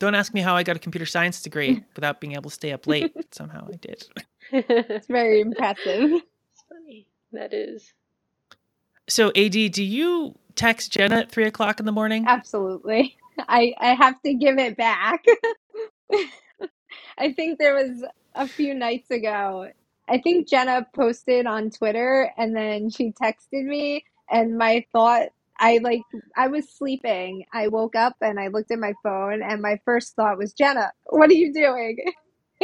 Don't 0.00 0.16
ask 0.16 0.34
me 0.34 0.40
how 0.40 0.56
I 0.56 0.64
got 0.64 0.74
a 0.74 0.80
computer 0.80 1.06
science 1.06 1.40
degree 1.40 1.84
without 1.94 2.20
being 2.20 2.32
able 2.32 2.50
to 2.50 2.54
stay 2.54 2.72
up 2.72 2.88
late. 2.88 3.14
Somehow 3.34 3.68
I 3.72 3.76
did. 3.76 4.04
It's 4.50 5.06
very 5.06 5.40
impressive. 5.40 6.10
It's 6.10 6.64
funny. 6.68 7.06
That 7.32 7.54
is. 7.54 7.92
So, 9.08 9.28
AD, 9.36 9.52
do 9.52 9.82
you 9.82 10.34
text 10.56 10.92
Jenna 10.92 11.20
at 11.20 11.30
three 11.30 11.44
o'clock 11.44 11.78
in 11.78 11.86
the 11.86 11.92
morning? 11.92 12.24
Absolutely. 12.26 13.16
I 13.38 13.74
I 13.78 13.94
have 13.94 14.20
to 14.22 14.34
give 14.34 14.58
it 14.58 14.76
back. 14.76 15.24
I 17.16 17.32
think 17.32 17.58
there 17.58 17.74
was 17.74 18.04
a 18.34 18.46
few 18.46 18.74
nights 18.74 19.10
ago. 19.10 19.68
I 20.08 20.18
think 20.18 20.48
Jenna 20.48 20.86
posted 20.94 21.46
on 21.46 21.70
Twitter 21.70 22.30
and 22.36 22.54
then 22.54 22.90
she 22.90 23.12
texted 23.12 23.64
me 23.64 24.04
and 24.30 24.58
my 24.58 24.84
thought 24.92 25.28
I 25.58 25.78
like 25.78 26.02
I 26.36 26.48
was 26.48 26.68
sleeping. 26.68 27.44
I 27.52 27.68
woke 27.68 27.96
up 27.96 28.16
and 28.20 28.40
I 28.40 28.48
looked 28.48 28.70
at 28.70 28.78
my 28.78 28.94
phone 29.02 29.42
and 29.42 29.62
my 29.62 29.80
first 29.84 30.14
thought 30.16 30.38
was 30.38 30.52
Jenna, 30.52 30.92
what 31.06 31.30
are 31.30 31.34
you 31.34 31.52
doing? 31.52 31.96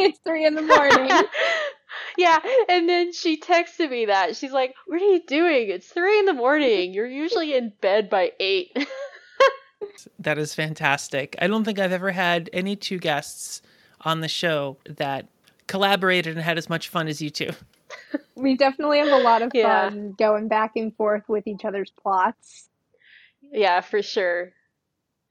It's 0.01 0.17
three 0.19 0.45
in 0.45 0.55
the 0.55 0.61
morning. 0.61 1.11
yeah, 2.17 2.39
and 2.69 2.87
then 2.87 3.11
she 3.11 3.37
texted 3.37 3.89
me 3.91 4.05
that. 4.05 4.37
She's 4.37 4.53
like, 4.53 4.73
What 4.87 5.01
are 5.01 5.05
you 5.05 5.21
doing? 5.27 5.69
It's 5.69 5.87
three 5.87 6.17
in 6.19 6.25
the 6.25 6.33
morning. 6.33 6.93
You're 6.93 7.05
usually 7.05 7.53
in 7.53 7.73
bed 7.81 8.09
by 8.09 8.31
eight. 8.39 8.71
That 10.19 10.37
is 10.37 10.53
fantastic. 10.53 11.35
I 11.41 11.47
don't 11.47 11.63
think 11.63 11.79
I've 11.79 11.91
ever 11.91 12.11
had 12.11 12.49
any 12.53 12.75
two 12.75 12.97
guests 12.99 13.61
on 14.01 14.21
the 14.21 14.27
show 14.27 14.77
that 14.85 15.27
collaborated 15.67 16.35
and 16.35 16.43
had 16.43 16.57
as 16.57 16.69
much 16.69 16.89
fun 16.89 17.07
as 17.07 17.21
you 17.21 17.29
two. 17.29 17.51
We 18.35 18.55
definitely 18.55 18.99
have 18.99 19.11
a 19.11 19.17
lot 19.17 19.41
of 19.41 19.51
Yeah. 19.53 19.89
fun 19.89 20.15
going 20.17 20.47
back 20.47 20.71
and 20.75 20.95
forth 20.95 21.23
with 21.27 21.47
each 21.47 21.65
other's 21.65 21.91
plots. 21.91 22.68
Yeah, 23.51 23.81
for 23.81 24.01
sure. 24.01 24.51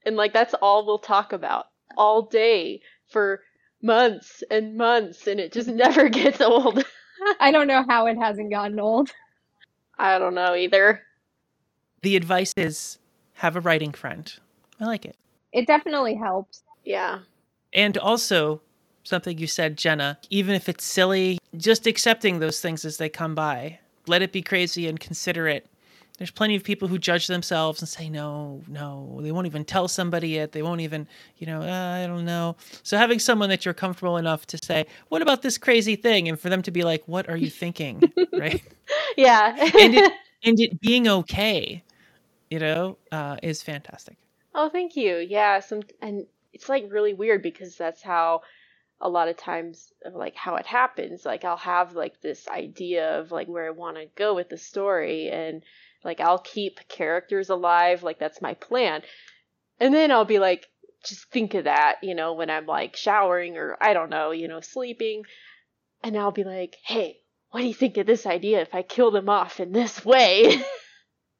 And 0.05 0.15
like, 0.15 0.33
that's 0.33 0.53
all 0.61 0.85
we'll 0.85 0.99
talk 0.99 1.33
about 1.33 1.67
all 1.97 2.23
day 2.23 2.81
for 3.09 3.41
months 3.81 4.43
and 4.49 4.75
months, 4.77 5.27
and 5.27 5.39
it 5.39 5.51
just 5.51 5.67
never 5.69 6.09
gets 6.09 6.41
old. 6.41 6.83
I 7.39 7.51
don't 7.51 7.67
know 7.67 7.83
how 7.87 8.07
it 8.07 8.17
hasn't 8.17 8.51
gotten 8.51 8.79
old. 8.79 9.11
I 9.97 10.17
don't 10.17 10.35
know 10.35 10.55
either. 10.55 11.01
The 12.01 12.15
advice 12.15 12.53
is 12.55 12.97
have 13.33 13.55
a 13.55 13.61
writing 13.61 13.91
friend. 13.91 14.31
I 14.79 14.85
like 14.85 15.05
it. 15.05 15.17
It 15.51 15.67
definitely 15.67 16.15
helps. 16.15 16.63
Yeah. 16.85 17.19
And 17.73 17.97
also, 17.97 18.61
something 19.03 19.37
you 19.37 19.47
said, 19.47 19.77
Jenna, 19.77 20.17
even 20.29 20.55
if 20.55 20.69
it's 20.69 20.85
silly, 20.85 21.39
just 21.57 21.87
accepting 21.87 22.39
those 22.39 22.61
things 22.61 22.85
as 22.85 22.97
they 22.97 23.09
come 23.09 23.35
by. 23.35 23.79
Let 24.07 24.21
it 24.21 24.31
be 24.31 24.41
crazy 24.41 24.87
and 24.87 24.99
consider 24.99 25.47
it 25.47 25.67
There's 26.19 26.31
plenty 26.31 26.57
of 26.57 26.65
people 26.65 26.89
who 26.89 26.99
judge 26.99 27.27
themselves 27.27 27.81
and 27.81 27.87
say, 27.87 28.09
no, 28.09 28.61
no, 28.67 29.19
they 29.21 29.31
won't 29.31 29.47
even 29.47 29.63
tell 29.63 29.87
somebody 29.87 30.35
it. 30.35 30.51
They 30.51 30.61
won't 30.61 30.81
even, 30.81 31.07
you 31.37 31.47
know, 31.47 31.61
uh, 31.61 32.03
I 32.03 32.07
don't 32.07 32.25
know. 32.25 32.57
So 32.83 32.97
having 32.97 33.19
someone 33.19 33.47
that 33.47 33.63
you're 33.63 33.73
comfortable 33.73 34.17
enough 34.17 34.45
to 34.47 34.57
say, 34.61 34.85
what 35.07 35.21
about 35.21 35.43
this 35.43 35.57
crazy 35.57 35.95
thing? 35.95 36.27
And 36.27 36.37
for 36.37 36.49
them 36.49 36.61
to 36.63 36.71
be 36.71 36.83
like, 36.83 37.03
what 37.05 37.29
are 37.29 37.37
you 37.37 37.49
thinking? 37.49 38.03
right. 38.33 38.61
Yeah. 39.15 39.55
and, 39.79 39.95
it, 39.95 40.13
and 40.43 40.59
it 40.59 40.81
being 40.81 41.07
okay, 41.07 41.85
you 42.49 42.59
know, 42.59 42.97
uh, 43.13 43.37
is 43.41 43.63
fantastic. 43.63 44.17
Oh, 44.53 44.67
thank 44.67 44.97
you. 44.97 45.25
Yeah. 45.25 45.61
Some, 45.61 45.83
and 46.01 46.25
it's 46.51 46.67
like 46.67 46.91
really 46.91 47.13
weird 47.13 47.41
because 47.41 47.77
that's 47.77 48.03
how 48.03 48.41
a 48.99 49.07
lot 49.07 49.29
of 49.29 49.37
times 49.37 49.93
of 50.03 50.13
like 50.15 50.35
how 50.35 50.57
it 50.57 50.65
happens 50.65 51.25
like 51.25 51.45
i'll 51.45 51.55
have 51.55 51.95
like 51.95 52.19
this 52.19 52.49
idea 52.49 53.17
of 53.17 53.31
like 53.31 53.47
where 53.47 53.65
i 53.65 53.69
want 53.69 53.95
to 53.95 54.05
go 54.15 54.35
with 54.35 54.49
the 54.49 54.57
story 54.57 55.29
and 55.29 55.63
like 56.03 56.19
I'll 56.19 56.39
keep 56.39 56.79
characters 56.87 57.49
alive, 57.49 58.03
like 58.03 58.19
that's 58.19 58.41
my 58.41 58.53
plan. 58.53 59.01
And 59.79 59.93
then 59.93 60.11
I'll 60.11 60.25
be 60.25 60.39
like, 60.39 60.67
just 61.05 61.29
think 61.31 61.53
of 61.53 61.63
that, 61.65 61.97
you 62.03 62.15
know, 62.15 62.33
when 62.33 62.49
I'm 62.49 62.65
like 62.65 62.95
showering 62.95 63.57
or 63.57 63.77
I 63.81 63.93
don't 63.93 64.09
know, 64.09 64.31
you 64.31 64.47
know, 64.47 64.61
sleeping. 64.61 65.23
And 66.03 66.17
I'll 66.17 66.31
be 66.31 66.43
like, 66.43 66.77
hey, 66.83 67.17
what 67.51 67.61
do 67.61 67.67
you 67.67 67.73
think 67.73 67.97
of 67.97 68.05
this 68.05 68.25
idea 68.25 68.61
if 68.61 68.75
I 68.75 68.81
kill 68.81 69.11
them 69.11 69.29
off 69.29 69.59
in 69.59 69.71
this 69.71 70.03
way? 70.05 70.61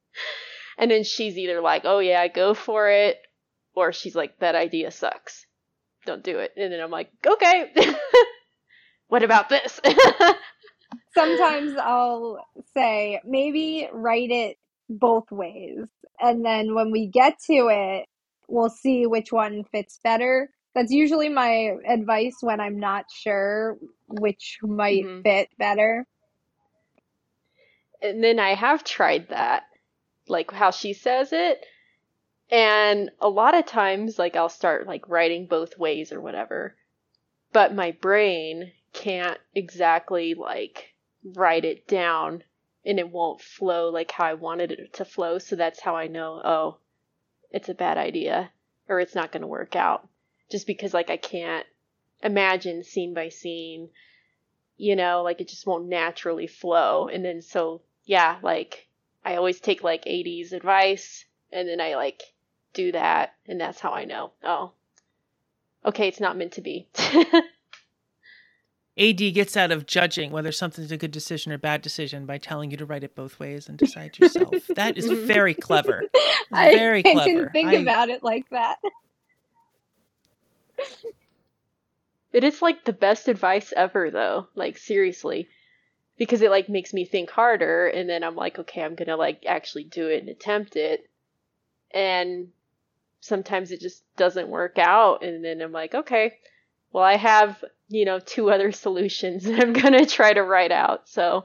and 0.78 0.90
then 0.90 1.04
she's 1.04 1.38
either 1.38 1.60
like, 1.60 1.82
oh 1.84 1.98
yeah, 1.98 2.26
go 2.28 2.54
for 2.54 2.90
it, 2.90 3.18
or 3.74 3.92
she's 3.92 4.14
like, 4.14 4.38
that 4.40 4.54
idea 4.54 4.90
sucks. 4.90 5.46
Don't 6.06 6.24
do 6.24 6.38
it. 6.38 6.52
And 6.56 6.72
then 6.72 6.80
I'm 6.80 6.90
like, 6.90 7.10
okay, 7.26 7.72
what 9.08 9.22
about 9.22 9.48
this? 9.48 9.80
sometimes 11.14 11.76
I'll 11.76 12.44
say, 12.74 13.20
maybe 13.24 13.88
write 13.92 14.30
it 14.30 14.58
both 14.88 15.30
ways. 15.30 15.86
And 16.20 16.44
then 16.44 16.74
when 16.74 16.90
we 16.90 17.06
get 17.06 17.38
to 17.46 17.68
it, 17.70 18.06
we'll 18.48 18.70
see 18.70 19.06
which 19.06 19.32
one 19.32 19.64
fits 19.72 20.00
better. 20.02 20.50
That's 20.74 20.92
usually 20.92 21.28
my 21.28 21.76
advice 21.88 22.36
when 22.40 22.60
I'm 22.60 22.78
not 22.78 23.06
sure 23.12 23.78
which 24.08 24.58
might 24.62 25.04
mm-hmm. 25.04 25.22
fit 25.22 25.48
better. 25.58 26.06
And 28.02 28.22
then 28.22 28.38
I 28.38 28.54
have 28.54 28.84
tried 28.84 29.28
that, 29.28 29.64
like 30.28 30.50
how 30.52 30.70
she 30.70 30.92
says 30.92 31.32
it. 31.32 31.64
And 32.50 33.10
a 33.20 33.28
lot 33.28 33.54
of 33.54 33.66
times, 33.66 34.18
like, 34.18 34.36
I'll 34.36 34.48
start 34.48 34.86
like 34.86 35.08
writing 35.08 35.46
both 35.46 35.78
ways 35.78 36.12
or 36.12 36.20
whatever. 36.20 36.74
But 37.52 37.74
my 37.74 37.92
brain 37.92 38.72
can't 38.92 39.38
exactly 39.54 40.34
like 40.34 40.89
write 41.24 41.64
it 41.64 41.86
down 41.86 42.42
and 42.84 42.98
it 42.98 43.10
won't 43.10 43.40
flow 43.40 43.90
like 43.90 44.10
how 44.10 44.24
I 44.24 44.34
wanted 44.34 44.72
it 44.72 44.94
to 44.94 45.04
flow. 45.04 45.38
So 45.38 45.56
that's 45.56 45.80
how 45.80 45.96
I 45.96 46.06
know, 46.06 46.40
oh, 46.44 46.78
it's 47.50 47.68
a 47.68 47.74
bad 47.74 47.98
idea 47.98 48.50
or 48.88 49.00
it's 49.00 49.14
not 49.14 49.32
going 49.32 49.42
to 49.42 49.46
work 49.46 49.76
out. 49.76 50.08
Just 50.50 50.66
because, 50.66 50.92
like, 50.92 51.10
I 51.10 51.16
can't 51.16 51.66
imagine 52.22 52.82
scene 52.82 53.14
by 53.14 53.28
scene, 53.28 53.88
you 54.76 54.96
know, 54.96 55.22
like 55.22 55.40
it 55.40 55.48
just 55.48 55.66
won't 55.66 55.88
naturally 55.88 56.48
flow. 56.48 57.06
And 57.06 57.24
then, 57.24 57.40
so, 57.40 57.82
yeah, 58.04 58.38
like, 58.42 58.88
I 59.24 59.36
always 59.36 59.60
take 59.60 59.84
like 59.84 60.06
AD's 60.06 60.52
advice 60.52 61.24
and 61.52 61.68
then 61.68 61.80
I 61.80 61.94
like 61.94 62.22
do 62.72 62.92
that. 62.92 63.34
And 63.46 63.60
that's 63.60 63.78
how 63.78 63.92
I 63.92 64.06
know, 64.06 64.32
oh, 64.42 64.72
okay, 65.84 66.08
it's 66.08 66.20
not 66.20 66.36
meant 66.36 66.52
to 66.52 66.62
be. 66.62 66.88
AD 68.98 69.16
gets 69.16 69.56
out 69.56 69.70
of 69.70 69.86
judging 69.86 70.30
whether 70.30 70.52
something's 70.52 70.92
a 70.92 70.96
good 70.96 71.10
decision 71.10 71.52
or 71.52 71.58
bad 71.58 71.80
decision 71.80 72.26
by 72.26 72.38
telling 72.38 72.70
you 72.70 72.76
to 72.76 72.84
write 72.84 73.04
it 73.04 73.14
both 73.14 73.38
ways 73.38 73.68
and 73.68 73.78
decide 73.78 74.18
yourself. 74.18 74.54
that 74.74 74.98
is 74.98 75.06
very 75.26 75.54
clever. 75.54 76.02
Very 76.50 76.98
I, 76.98 77.12
clever. 77.12 77.20
I 77.20 77.24
didn't 77.24 77.52
think 77.52 77.68
I, 77.68 77.74
about 77.74 78.08
it 78.10 78.22
like 78.22 78.48
that. 78.50 78.78
It 82.32 82.44
is 82.44 82.62
like 82.62 82.84
the 82.84 82.92
best 82.92 83.28
advice 83.28 83.72
ever 83.76 84.10
though. 84.10 84.48
Like 84.54 84.78
seriously. 84.78 85.48
Because 86.16 86.42
it 86.42 86.50
like 86.50 86.68
makes 86.68 86.92
me 86.92 87.04
think 87.04 87.30
harder 87.30 87.86
and 87.86 88.08
then 88.08 88.22
I'm 88.22 88.36
like, 88.36 88.58
okay, 88.58 88.82
I'm 88.82 88.94
gonna 88.94 89.16
like 89.16 89.44
actually 89.46 89.84
do 89.84 90.08
it 90.08 90.20
and 90.20 90.28
attempt 90.28 90.76
it. 90.76 91.08
And 91.92 92.48
sometimes 93.20 93.70
it 93.70 93.80
just 93.80 94.02
doesn't 94.16 94.48
work 94.48 94.78
out 94.78 95.22
and 95.24 95.44
then 95.44 95.60
I'm 95.62 95.72
like, 95.72 95.94
okay, 95.94 96.34
well 96.92 97.04
I 97.04 97.16
have 97.16 97.62
you 97.90 98.04
know, 98.04 98.20
two 98.20 98.50
other 98.50 98.72
solutions 98.86 99.44
that 99.44 99.60
I'm 99.60 99.74
going 99.74 99.92
to 99.92 100.06
try 100.06 100.32
to 100.32 100.42
write 100.42 100.72
out. 100.72 101.08
So 101.08 101.44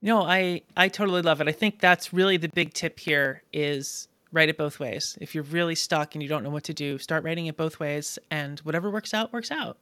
no, 0.00 0.22
I 0.22 0.62
I 0.76 0.88
totally 0.88 1.22
love 1.22 1.40
it. 1.40 1.48
I 1.48 1.52
think 1.52 1.78
that's 1.78 2.12
really 2.12 2.36
the 2.36 2.48
big 2.48 2.72
tip 2.72 2.98
here 2.98 3.42
is 3.52 4.08
write 4.32 4.48
it 4.48 4.58
both 4.58 4.80
ways. 4.80 5.16
If 5.20 5.34
you're 5.34 5.44
really 5.44 5.74
stuck 5.74 6.14
and 6.14 6.22
you 6.22 6.28
don't 6.28 6.42
know 6.42 6.50
what 6.50 6.64
to 6.64 6.74
do, 6.74 6.98
start 6.98 7.24
writing 7.24 7.46
it 7.46 7.56
both 7.56 7.78
ways 7.78 8.18
and 8.30 8.58
whatever 8.60 8.90
works 8.90 9.14
out 9.14 9.32
works 9.32 9.50
out. 9.50 9.78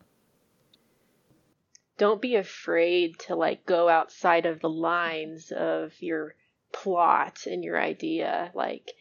Don't 1.98 2.20
be 2.20 2.36
afraid 2.36 3.18
to 3.20 3.34
like 3.34 3.64
go 3.64 3.88
outside 3.88 4.46
of 4.46 4.60
the 4.60 4.68
lines 4.68 5.50
of 5.52 5.92
your 6.00 6.34
plot 6.72 7.46
and 7.46 7.62
your 7.62 7.78
idea. 7.78 8.50
Like 8.54 8.92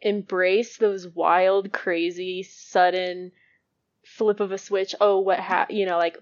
embrace 0.00 0.76
those 0.76 1.08
wild, 1.08 1.72
crazy, 1.72 2.44
sudden 2.44 3.32
flip 4.06 4.40
of 4.40 4.52
a 4.52 4.58
switch, 4.58 4.94
oh, 5.00 5.18
what 5.18 5.40
ha, 5.40 5.66
you 5.68 5.84
know, 5.84 5.98
like, 5.98 6.16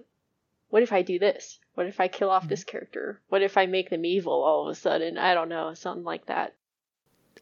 what 0.70 0.82
if 0.82 0.92
I 0.92 1.02
do 1.02 1.18
this? 1.18 1.60
What 1.74 1.86
if 1.86 2.00
I 2.00 2.08
kill 2.08 2.30
off 2.30 2.48
this 2.48 2.60
mm-hmm. 2.62 2.70
character? 2.70 3.20
What 3.28 3.42
if 3.42 3.56
I 3.56 3.66
make 3.66 3.90
them 3.90 4.04
evil 4.04 4.32
all 4.32 4.66
of 4.66 4.72
a 4.72 4.74
sudden? 4.74 5.18
I 5.18 5.34
don't 5.34 5.48
know, 5.48 5.74
something 5.74 6.04
like 6.04 6.26
that. 6.26 6.54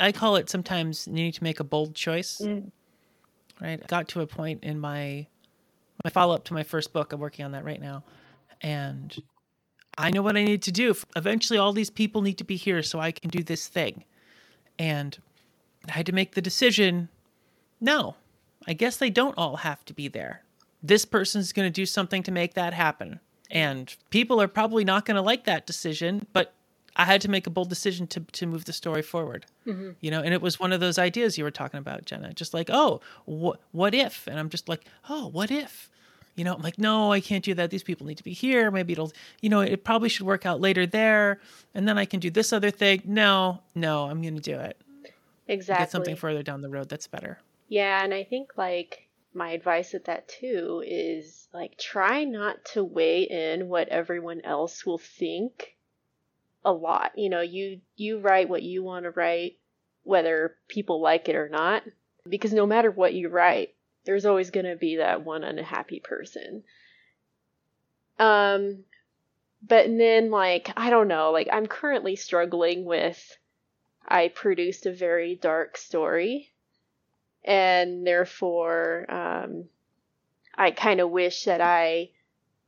I 0.01 0.11
call 0.13 0.37
it 0.37 0.51
sometimes 0.51 1.07
needing 1.07 1.33
to 1.33 1.45
make 1.45 1.61
a 1.61 1.65
bold 1.65 1.95
choice. 1.95 2.41
Mm. 2.43 2.71
Right? 3.61 3.81
I 3.83 3.87
got 3.87 4.09
to 4.09 4.21
a 4.21 4.27
point 4.27 4.65
in 4.65 4.81
my 4.81 5.27
my 6.05 6.11
follow 6.11 6.35
up 6.35 6.45
to 6.45 6.55
my 6.55 6.65
first 6.65 6.93
book. 6.93 7.13
I'm 7.13 7.21
working 7.21 7.45
on 7.45 7.53
that 7.53 7.65
right 7.65 7.81
now, 7.81 8.03
and 8.61 9.17
I 9.97 10.11
know 10.11 10.23
what 10.23 10.37
I 10.37 10.43
need 10.43 10.63
to 10.63 10.73
do. 10.73 10.95
Eventually, 11.15 11.59
all 11.59 11.73
these 11.73 11.91
people 11.91 12.23
need 12.23 12.39
to 12.39 12.45
be 12.45 12.57
here 12.57 12.83
so 12.83 12.99
I 12.99 13.13
can 13.13 13.31
do 13.31 13.45
this 13.45 13.69
thing, 13.69 14.05
and 14.79 15.17
I 15.89 15.93
had 15.93 16.07
to 16.07 16.13
make 16.13 16.35
the 16.35 16.43
decision. 16.43 17.09
No, 17.81 18.17
I 18.67 18.73
guess 18.73 18.97
they 18.97 19.11
don't 19.11 19.37
all 19.37 19.57
have 19.57 19.85
to 19.87 19.95
be 19.95 20.09
there. 20.09 20.43
This 20.83 21.05
person's 21.05 21.53
going 21.53 21.67
to 21.67 21.71
do 21.71 21.87
something 21.87 22.23
to 22.25 22.33
make 22.33 22.55
that 22.55 22.75
happen. 22.75 23.21
And 23.51 23.95
people 24.11 24.41
are 24.41 24.49
probably 24.49 24.85
not 24.85 25.05
going 25.05 25.17
to 25.17 25.23
like 25.23 25.45
that 25.45 25.67
decision, 25.67 26.27
but 26.33 26.55
I 26.97 27.05
had 27.05 27.21
to 27.23 27.31
make 27.31 27.47
a 27.47 27.51
bold 27.51 27.69
decision 27.69 28.07
to, 28.09 28.21
to 28.21 28.47
move 28.47 28.65
the 28.65 28.73
story 28.73 29.03
forward. 29.03 29.47
Mm-hmm. 29.67 29.91
You 30.01 30.11
know, 30.11 30.23
and 30.23 30.35
it 30.35 30.43
was 30.43 30.59
one 30.59 30.73
of 30.73 30.81
those 30.81 30.99
ideas 30.99 31.39
you 31.39 31.45
were 31.45 31.51
talking 31.51 31.79
about, 31.79 32.05
Jenna. 32.05 32.33
Just 32.33 32.55
like, 32.55 32.69
oh, 32.71 33.01
wh- 33.27 33.57
what 33.75 33.95
if? 33.95 34.27
And 34.27 34.39
I'm 34.39 34.49
just 34.49 34.69
like, 34.69 34.85
oh, 35.09 35.29
what 35.29 35.51
if? 35.51 35.91
You 36.35 36.45
know, 36.45 36.55
I'm 36.55 36.63
like, 36.63 36.79
no, 36.79 37.13
I 37.13 37.21
can't 37.21 37.45
do 37.45 37.53
that. 37.55 37.71
These 37.71 37.83
people 37.83 38.07
need 38.07 38.17
to 38.17 38.25
be 38.25 38.33
here. 38.33 38.71
Maybe 38.71 38.95
it'll, 38.95 39.13
you 39.43 39.51
know, 39.51 39.61
it 39.61 39.85
probably 39.85 40.09
should 40.09 40.27
work 40.27 40.47
out 40.47 40.61
later 40.61 40.87
there. 40.87 41.41
And 41.75 41.87
then 41.87 41.99
I 41.99 42.07
can 42.07 42.21
do 42.21 42.31
this 42.31 42.53
other 42.53 42.71
thing. 42.71 43.03
No, 43.05 43.61
no, 43.75 44.05
I'm 44.05 44.23
going 44.23 44.37
to 44.37 44.41
do 44.41 44.59
it. 44.59 44.81
Exactly. 45.47 45.85
Get 45.85 45.91
something 45.91 46.17
further 46.17 46.43
down 46.43 46.63
the 46.63 46.71
road 46.71 46.89
that's 46.89 47.07
better. 47.07 47.39
Yeah, 47.73 48.05
and 48.05 48.13
I 48.13 48.25
think 48.25 48.59
like 48.59 49.09
my 49.33 49.53
advice 49.53 49.95
at 49.95 50.05
that 50.05 50.29
too 50.29 50.85
is 50.87 51.49
like 51.55 51.79
try 51.79 52.23
not 52.23 52.63
to 52.75 52.85
weigh 52.85 53.23
in 53.23 53.67
what 53.67 53.89
everyone 53.89 54.43
else 54.43 54.85
will 54.85 54.99
think 54.99 55.75
a 56.67 56.73
lot. 56.75 57.13
You 57.17 57.31
know, 57.31 57.41
you 57.41 57.81
you 57.97 58.19
write 58.19 58.51
what 58.51 58.63
you 58.63 58.83
want 58.83 59.05
to 59.05 59.11
write 59.11 59.57
whether 60.03 60.55
people 60.69 61.01
like 61.01 61.31
it 61.31 61.35
or 61.35 61.49
not 61.49 61.83
because 62.29 62.53
no 62.53 62.67
matter 62.67 62.91
what 62.91 63.15
you 63.15 63.31
write, 63.31 63.75
there's 64.05 64.27
always 64.27 64.51
going 64.51 64.67
to 64.67 64.77
be 64.77 64.97
that 64.97 65.25
one 65.25 65.43
unhappy 65.43 65.99
person. 65.99 66.65
Um 68.19 68.85
but 69.67 69.87
then 69.87 70.31
like 70.31 70.71
I 70.77 70.91
don't 70.91 71.09
know, 71.09 71.31
like 71.31 71.49
I'm 71.51 71.67
currently 71.67 72.17
struggling 72.17 72.85
with 72.85 73.39
I 74.07 74.29
produced 74.29 74.85
a 74.85 74.93
very 74.93 75.37
dark 75.37 75.79
story 75.79 76.52
and 77.45 78.07
therefore 78.07 79.07
um, 79.11 79.65
I 80.55 80.71
kind 80.71 81.01
of 81.01 81.11
wish 81.11 81.45
that 81.45 81.61
I 81.61 82.11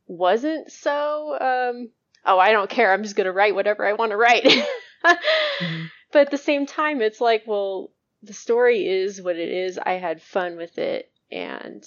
wasn't 0.06 0.70
so. 0.70 1.34
Um, 1.40 1.90
oh, 2.24 2.38
I 2.38 2.52
don't 2.52 2.70
care. 2.70 2.92
I'm 2.92 3.02
just 3.02 3.16
gonna 3.16 3.32
write 3.32 3.54
whatever 3.54 3.86
I 3.86 3.92
want 3.94 4.10
to 4.10 4.16
write. 4.16 4.44
mm-hmm. 4.44 5.84
But 6.12 6.26
at 6.26 6.30
the 6.30 6.38
same 6.38 6.64
time, 6.64 7.02
it's 7.02 7.20
like, 7.20 7.42
well, 7.44 7.90
the 8.22 8.32
story 8.32 8.86
is 8.86 9.20
what 9.20 9.34
it 9.34 9.48
is. 9.48 9.80
I 9.84 9.94
had 9.94 10.22
fun 10.22 10.56
with 10.56 10.78
it, 10.78 11.10
and 11.32 11.84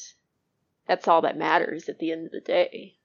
that's 0.85 1.07
all 1.07 1.21
that 1.21 1.37
matters 1.37 1.87
at 1.87 1.99
the 1.99 2.11
end 2.11 2.25
of 2.25 2.33
the 2.33 2.41
day. 2.41 2.95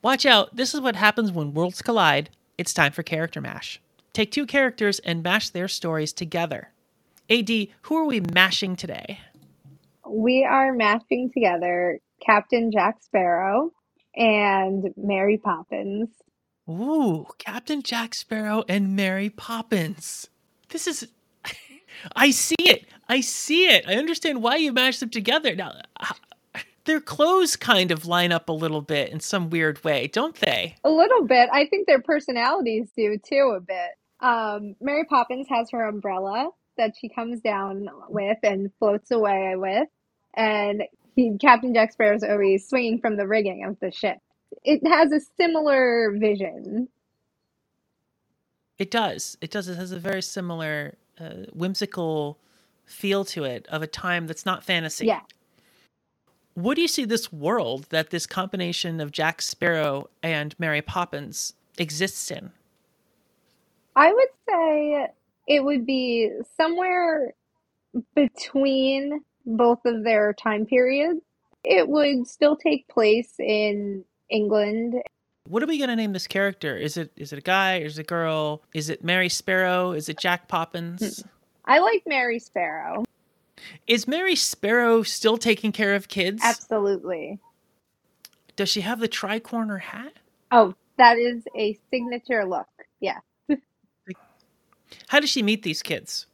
Watch 0.00 0.24
out. 0.24 0.54
This 0.54 0.74
is 0.74 0.80
what 0.80 0.94
happens 0.94 1.32
when 1.32 1.54
worlds 1.54 1.82
collide. 1.82 2.30
It's 2.56 2.72
time 2.72 2.92
for 2.92 3.02
Character 3.02 3.40
Mash. 3.40 3.81
Take 4.12 4.30
two 4.30 4.46
characters 4.46 4.98
and 4.98 5.22
mash 5.22 5.50
their 5.50 5.68
stories 5.68 6.12
together. 6.12 6.70
AD, 7.30 7.48
who 7.82 7.96
are 7.96 8.04
we 8.04 8.20
mashing 8.20 8.76
today? 8.76 9.20
We 10.06 10.44
are 10.44 10.72
mashing 10.72 11.30
together 11.32 11.98
Captain 12.24 12.70
Jack 12.70 13.02
Sparrow 13.02 13.72
and 14.14 14.92
Mary 14.96 15.38
Poppins. 15.38 16.10
Ooh, 16.68 17.26
Captain 17.38 17.82
Jack 17.82 18.14
Sparrow 18.14 18.64
and 18.68 18.94
Mary 18.94 19.30
Poppins. 19.30 20.28
This 20.68 20.86
is. 20.86 21.08
I 22.16 22.30
see 22.30 22.54
it. 22.58 22.86
I 23.08 23.20
see 23.20 23.66
it. 23.66 23.88
I 23.88 23.94
understand 23.94 24.42
why 24.42 24.56
you 24.56 24.72
mashed 24.72 25.00
them 25.00 25.10
together. 25.10 25.54
Now, 25.54 25.80
their 26.84 27.00
clothes 27.00 27.56
kind 27.56 27.90
of 27.90 28.06
line 28.06 28.32
up 28.32 28.48
a 28.48 28.52
little 28.52 28.82
bit 28.82 29.10
in 29.10 29.20
some 29.20 29.50
weird 29.50 29.82
way, 29.84 30.08
don't 30.08 30.36
they? 30.36 30.76
A 30.84 30.90
little 30.90 31.26
bit. 31.26 31.48
I 31.52 31.66
think 31.66 31.86
their 31.86 32.02
personalities 32.02 32.88
do 32.96 33.18
too, 33.18 33.54
a 33.56 33.60
bit. 33.60 33.90
Um, 34.22 34.76
Mary 34.80 35.04
Poppins 35.04 35.48
has 35.50 35.70
her 35.72 35.86
umbrella 35.86 36.50
that 36.78 36.92
she 36.98 37.08
comes 37.08 37.40
down 37.40 37.88
with 38.08 38.38
and 38.42 38.70
floats 38.78 39.10
away 39.10 39.54
with, 39.56 39.88
and 40.34 40.84
he, 41.16 41.36
Captain 41.38 41.74
Jack 41.74 41.92
Sparrow 41.92 42.16
is 42.16 42.24
always 42.24 42.68
swinging 42.68 43.00
from 43.00 43.16
the 43.16 43.26
rigging 43.26 43.64
of 43.64 43.78
the 43.80 43.90
ship. 43.90 44.18
It 44.64 44.86
has 44.86 45.12
a 45.12 45.20
similar 45.36 46.12
vision. 46.16 46.88
It 48.78 48.90
does. 48.90 49.36
It 49.40 49.50
does. 49.50 49.68
It 49.68 49.76
has 49.76 49.92
a 49.92 49.98
very 49.98 50.22
similar 50.22 50.94
uh, 51.20 51.46
whimsical 51.52 52.38
feel 52.84 53.24
to 53.26 53.44
it 53.44 53.66
of 53.68 53.82
a 53.82 53.86
time 53.86 54.26
that's 54.26 54.46
not 54.46 54.64
fantasy. 54.64 55.06
Yeah. 55.06 55.20
What 56.54 56.74
do 56.74 56.82
you 56.82 56.88
see 56.88 57.04
this 57.04 57.32
world 57.32 57.86
that 57.90 58.10
this 58.10 58.26
combination 58.26 59.00
of 59.00 59.10
Jack 59.10 59.40
Sparrow 59.40 60.08
and 60.22 60.54
Mary 60.58 60.82
Poppins 60.82 61.54
exists 61.78 62.30
in? 62.30 62.52
I 63.94 64.12
would 64.12 64.28
say 64.48 65.08
it 65.46 65.64
would 65.64 65.86
be 65.86 66.30
somewhere 66.56 67.34
between 68.14 69.20
both 69.44 69.80
of 69.84 70.04
their 70.04 70.32
time 70.32 70.66
periods. 70.66 71.20
It 71.64 71.88
would 71.88 72.26
still 72.26 72.56
take 72.56 72.88
place 72.88 73.34
in 73.38 74.04
England. 74.30 74.94
What 75.48 75.62
are 75.62 75.66
we 75.66 75.78
going 75.78 75.90
to 75.90 75.96
name 75.96 76.12
this 76.12 76.26
character? 76.26 76.76
Is 76.76 76.96
it 76.96 77.12
is 77.16 77.32
it 77.32 77.38
a 77.38 77.42
guy? 77.42 77.78
Is 77.78 77.98
it 77.98 78.02
a 78.02 78.04
girl? 78.04 78.62
Is 78.74 78.88
it 78.88 79.04
Mary 79.04 79.28
Sparrow? 79.28 79.92
Is 79.92 80.08
it 80.08 80.18
Jack 80.18 80.48
Poppins? 80.48 81.20
Hmm. 81.20 81.28
I 81.64 81.78
like 81.80 82.02
Mary 82.06 82.38
Sparrow. 82.38 83.04
Is 83.86 84.08
Mary 84.08 84.34
Sparrow 84.34 85.02
still 85.02 85.38
taking 85.38 85.70
care 85.70 85.94
of 85.94 86.08
kids? 86.08 86.42
Absolutely. 86.44 87.38
Does 88.56 88.68
she 88.68 88.80
have 88.80 88.98
the 89.00 89.08
tricorner 89.08 89.80
hat? 89.80 90.14
Oh, 90.50 90.74
that 90.98 91.18
is 91.18 91.44
a 91.56 91.78
signature 91.90 92.44
look. 92.44 92.66
Yeah. 93.00 93.18
How 95.12 95.20
does 95.20 95.28
she 95.28 95.42
meet 95.42 95.62
these 95.62 95.82
kids? 95.82 96.24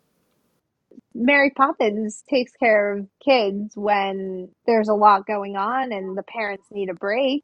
Mary 1.13 1.51
Poppins 1.51 2.23
takes 2.31 2.53
care 2.53 2.93
of 2.93 3.09
kids 3.19 3.77
when 3.77 4.51
there's 4.67 4.87
a 4.87 4.95
lot 4.95 5.27
going 5.27 5.57
on 5.57 5.91
and 5.91 6.17
the 6.17 6.23
parents 6.23 6.69
need 6.71 6.89
a 6.89 6.95
break. 6.95 7.43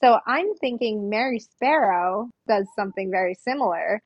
So 0.00 0.20
I'm 0.26 0.54
thinking 0.54 1.10
Mary 1.10 1.38
Sparrow 1.38 2.30
does 2.48 2.66
something 2.74 3.10
very 3.10 3.34
similar, 3.34 4.00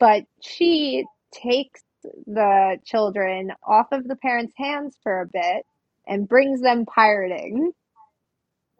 but 0.00 0.24
she 0.40 1.04
takes 1.30 1.84
the 2.02 2.78
children 2.84 3.52
off 3.62 3.86
of 3.92 4.08
the 4.08 4.16
parents' 4.16 4.54
hands 4.56 4.98
for 5.04 5.20
a 5.20 5.26
bit 5.26 5.64
and 6.04 6.28
brings 6.28 6.62
them 6.62 6.84
pirating. 6.84 7.70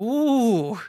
Ooh. 0.03 0.81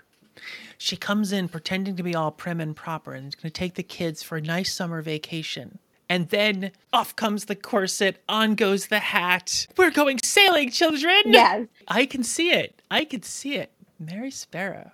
She 0.80 0.98
comes 0.98 1.32
in 1.32 1.48
pretending 1.48 1.96
to 1.96 2.02
be 2.02 2.16
all 2.16 2.32
prim 2.32 2.60
and 2.60 2.76
proper 2.76 3.14
and 3.14 3.28
is 3.28 3.36
going 3.36 3.52
to 3.52 3.60
take 3.60 3.76
the 3.76 3.84
kids 3.84 4.24
for 4.24 4.38
a 4.38 4.42
nice 4.42 4.74
summer 4.74 5.04
vacation. 5.04 5.78
And 6.10 6.30
then 6.30 6.72
off 6.94 7.16
comes 7.16 7.46
the 7.46 7.56
corset, 7.56 8.24
on 8.30 8.56
goes 8.56 8.88
the 8.88 9.00
hat. 9.00 9.68
We're 9.78 9.92
going 9.92 10.20
sailing, 10.24 10.72
children. 10.72 11.22
Yes. 11.26 11.68
I 11.88 12.06
can 12.06 12.24
see 12.24 12.52
it. 12.52 12.82
I 12.90 13.04
can 13.04 13.24
see 13.24 13.56
it. 13.56 13.72
Mary 14.00 14.32
Sparrow. 14.32 14.92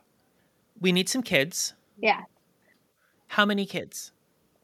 We 0.79 0.91
need 0.91 1.09
some 1.09 1.21
kids. 1.23 1.73
Yeah. 1.99 2.21
How 3.27 3.45
many 3.45 3.65
kids? 3.65 4.11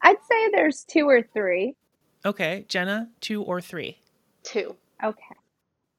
I'd 0.01 0.17
say 0.29 0.49
there's 0.51 0.83
two 0.83 1.07
or 1.07 1.21
three. 1.21 1.75
Okay, 2.25 2.65
Jenna, 2.67 3.09
two 3.21 3.43
or 3.43 3.61
three? 3.61 3.99
Two. 4.43 4.75
Okay. 5.03 5.35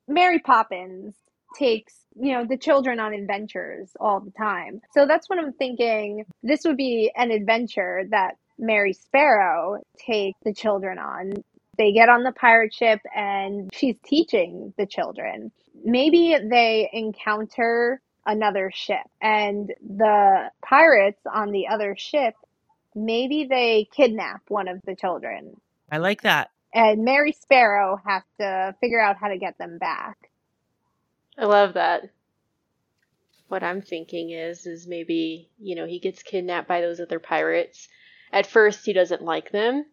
Mary 0.09 0.39
Poppins 0.39 1.15
takes, 1.57 1.95
you 2.21 2.33
know, 2.33 2.45
the 2.45 2.57
children 2.57 3.01
on 3.01 3.15
adventures 3.15 3.91
all 4.01 4.21
the 4.21 4.31
time. 4.33 4.81
So 4.93 5.07
that's 5.07 5.29
what 5.29 5.39
I'm 5.39 5.53
thinking. 5.53 6.25
This 6.43 6.65
would 6.65 6.77
be 6.77 7.11
an 7.17 7.31
adventure 7.31 8.05
that 8.11 8.37
Mary 8.61 8.93
Sparrow 8.93 9.81
take 9.99 10.37
the 10.45 10.55
children 10.55 10.99
on. 10.99 11.33
They 11.79 11.93
get 11.93 12.09
on 12.09 12.23
the 12.23 12.33
pirate 12.33 12.75
ship 12.75 13.01
and 13.15 13.71
she's 13.73 13.97
teaching 14.05 14.75
the 14.77 14.87
children. 14.87 15.51
Maybe 15.83 16.37
they 16.39 16.91
encounter 16.93 18.01
another 18.27 18.71
ship 18.73 19.07
and 19.21 19.73
the 19.81 20.51
pirates 20.63 21.21
on 21.33 21.53
the 21.53 21.69
other 21.69 21.97
ship, 21.97 22.35
maybe 22.95 23.47
they 23.49 23.89
kidnap 23.95 24.43
one 24.49 24.69
of 24.69 24.81
the 24.85 24.95
children. 24.95 25.57
I 25.91 25.99
like 25.99 26.23
that. 26.23 26.51
And 26.73 27.05
Mary 27.05 27.33
Sparrow 27.33 28.01
has 28.07 28.23
to 28.39 28.75
figure 28.81 29.01
out 29.01 29.17
how 29.17 29.29
to 29.29 29.39
get 29.39 29.59
them 29.59 29.79
back. 29.79 30.17
I 31.37 31.47
love 31.47 31.75
that. 31.75 32.11
What 33.49 33.65
I'm 33.65 33.83
thinking 33.83 34.31
is 34.31 34.67
is 34.67 34.87
maybe, 34.87 35.51
you 35.59 35.75
know, 35.75 35.87
he 35.87 35.99
gets 35.99 36.23
kidnapped 36.23 36.69
by 36.69 36.81
those 36.81 37.01
other 37.01 37.19
pirates 37.19 37.89
at 38.33 38.47
first 38.47 38.87
he 38.87 38.93
doesn't 38.93 39.23
like 39.23 39.51
them, 39.51 39.87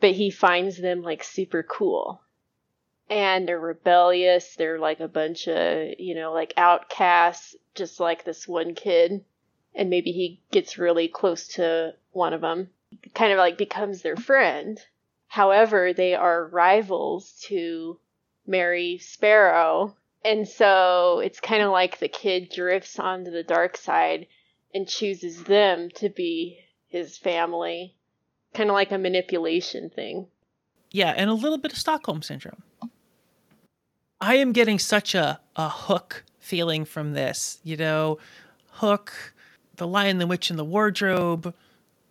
but 0.00 0.12
he 0.12 0.30
finds 0.30 0.78
them 0.78 1.02
like 1.02 1.24
super 1.24 1.62
cool. 1.62 2.22
And 3.08 3.46
they're 3.46 3.58
rebellious. 3.58 4.54
They're 4.54 4.78
like 4.78 5.00
a 5.00 5.08
bunch 5.08 5.48
of, 5.48 5.98
you 5.98 6.14
know, 6.14 6.32
like 6.32 6.54
outcasts, 6.56 7.56
just 7.74 7.98
like 7.98 8.24
this 8.24 8.46
one 8.46 8.74
kid. 8.74 9.24
And 9.74 9.90
maybe 9.90 10.12
he 10.12 10.40
gets 10.52 10.78
really 10.78 11.08
close 11.08 11.48
to 11.54 11.94
one 12.12 12.32
of 12.32 12.40
them, 12.40 12.70
kind 13.14 13.32
of 13.32 13.38
like 13.38 13.58
becomes 13.58 14.02
their 14.02 14.16
friend. 14.16 14.80
However, 15.26 15.92
they 15.92 16.14
are 16.14 16.48
rivals 16.48 17.32
to 17.48 17.98
Mary 18.46 18.98
Sparrow. 18.98 19.96
And 20.24 20.46
so 20.46 21.20
it's 21.20 21.40
kind 21.40 21.62
of 21.62 21.70
like 21.70 21.98
the 21.98 22.08
kid 22.08 22.50
drifts 22.54 22.98
onto 22.98 23.30
the 23.30 23.42
dark 23.42 23.76
side 23.76 24.26
and 24.74 24.86
chooses 24.88 25.42
them 25.44 25.88
to 25.96 26.08
be 26.08 26.60
his 26.90 27.16
family. 27.16 27.94
Kind 28.52 28.68
of 28.68 28.74
like 28.74 28.92
a 28.92 28.98
manipulation 28.98 29.90
thing. 29.90 30.26
Yeah, 30.90 31.14
and 31.16 31.30
a 31.30 31.34
little 31.34 31.58
bit 31.58 31.72
of 31.72 31.78
Stockholm 31.78 32.20
syndrome. 32.20 32.62
I 34.20 34.34
am 34.34 34.52
getting 34.52 34.78
such 34.78 35.14
a, 35.14 35.40
a 35.56 35.68
hook 35.68 36.24
feeling 36.40 36.84
from 36.84 37.12
this. 37.12 37.60
You 37.62 37.76
know, 37.76 38.18
Hook, 38.72 39.34
The 39.76 39.86
Lion, 39.86 40.18
the 40.18 40.26
Witch, 40.26 40.50
and 40.50 40.58
the 40.58 40.64
Wardrobe, 40.64 41.54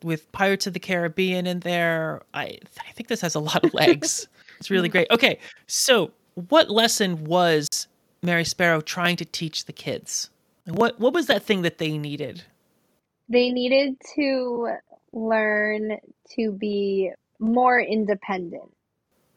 with 0.01 0.31
Pirates 0.31 0.65
of 0.65 0.73
the 0.73 0.79
Caribbean 0.79 1.45
in 1.45 1.59
there. 1.59 2.21
I 2.33 2.57
I 2.79 2.91
think 2.93 3.09
this 3.09 3.21
has 3.21 3.35
a 3.35 3.39
lot 3.39 3.63
of 3.63 3.73
legs. 3.73 4.27
it's 4.59 4.71
really 4.71 4.89
great. 4.89 5.07
Okay, 5.11 5.39
so 5.67 6.11
what 6.47 6.69
lesson 6.69 7.25
was 7.25 7.87
Mary 8.21 8.45
Sparrow 8.45 8.81
trying 8.81 9.17
to 9.17 9.25
teach 9.25 9.65
the 9.65 9.73
kids? 9.73 10.29
What 10.65 10.99
what 10.99 11.13
was 11.13 11.27
that 11.27 11.43
thing 11.43 11.63
that 11.63 11.79
they 11.79 11.97
needed? 11.97 12.43
They 13.29 13.49
needed 13.51 13.95
to 14.15 14.75
learn 15.13 15.97
to 16.35 16.51
be 16.51 17.11
more 17.39 17.79
independent. 17.79 18.73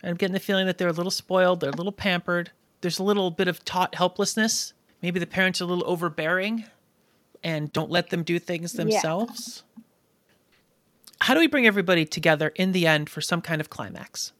I'm 0.02 0.16
getting 0.16 0.34
the 0.34 0.40
feeling 0.40 0.66
that 0.66 0.78
they're 0.78 0.88
a 0.88 0.92
little 0.92 1.10
spoiled, 1.10 1.60
they're 1.60 1.70
a 1.70 1.76
little 1.76 1.92
pampered. 1.92 2.50
There's 2.80 2.98
a 2.98 3.04
little 3.04 3.30
bit 3.30 3.46
of 3.46 3.64
taught 3.64 3.94
helplessness. 3.94 4.72
Maybe 5.02 5.20
the 5.20 5.26
parents 5.26 5.60
are 5.60 5.64
a 5.64 5.66
little 5.68 5.88
overbearing 5.88 6.64
and 7.44 7.72
don't 7.72 7.90
let 7.90 8.10
them 8.10 8.24
do 8.24 8.38
things 8.38 8.72
themselves. 8.72 9.62
Yeah. 9.76 9.82
How 11.20 11.34
do 11.34 11.40
we 11.40 11.46
bring 11.46 11.66
everybody 11.66 12.04
together 12.04 12.48
in 12.48 12.72
the 12.72 12.86
end 12.86 13.08
for 13.08 13.20
some 13.20 13.40
kind 13.40 13.60
of 13.60 13.70
climax? 13.70 14.32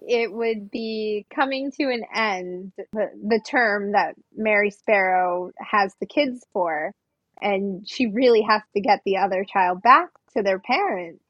It 0.00 0.32
would 0.32 0.70
be 0.70 1.26
coming 1.34 1.70
to 1.72 1.84
an 1.90 2.04
end, 2.14 2.72
the, 2.92 3.10
the 3.22 3.40
term 3.46 3.92
that 3.92 4.14
Mary 4.34 4.70
Sparrow 4.70 5.50
has 5.58 5.94
the 6.00 6.06
kids 6.06 6.46
for 6.52 6.92
and 7.40 7.88
she 7.88 8.06
really 8.06 8.42
has 8.42 8.62
to 8.74 8.80
get 8.80 9.00
the 9.04 9.18
other 9.18 9.44
child 9.44 9.82
back 9.82 10.08
to 10.36 10.42
their 10.42 10.58
parents. 10.58 11.22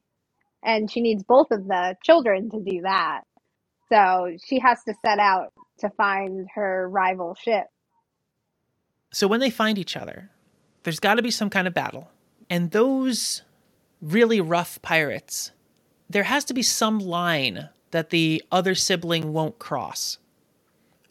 And 0.63 0.91
she 0.91 1.01
needs 1.01 1.23
both 1.23 1.51
of 1.51 1.67
the 1.67 1.95
children 2.03 2.49
to 2.51 2.59
do 2.59 2.81
that. 2.83 3.21
So 3.89 4.37
she 4.43 4.59
has 4.59 4.83
to 4.85 4.93
set 5.03 5.19
out 5.19 5.53
to 5.79 5.89
find 5.91 6.47
her 6.55 6.89
rival 6.89 7.35
ship. 7.35 7.65
So 9.11 9.27
when 9.27 9.39
they 9.39 9.49
find 9.49 9.77
each 9.77 9.97
other 9.97 10.29
there's 10.83 10.99
got 10.99 11.15
to 11.15 11.21
be 11.21 11.31
some 11.31 11.49
kind 11.49 11.67
of 11.67 11.73
battle. 11.73 12.09
And 12.49 12.71
those 12.71 13.43
really 14.01 14.41
rough 14.41 14.81
pirates 14.81 15.51
there 16.09 16.23
has 16.23 16.45
to 16.45 16.53
be 16.55 16.63
some 16.63 16.99
line 16.99 17.69
that 17.91 18.09
the 18.09 18.43
other 18.51 18.75
sibling 18.75 19.33
won't 19.33 19.59
cross. 19.59 20.17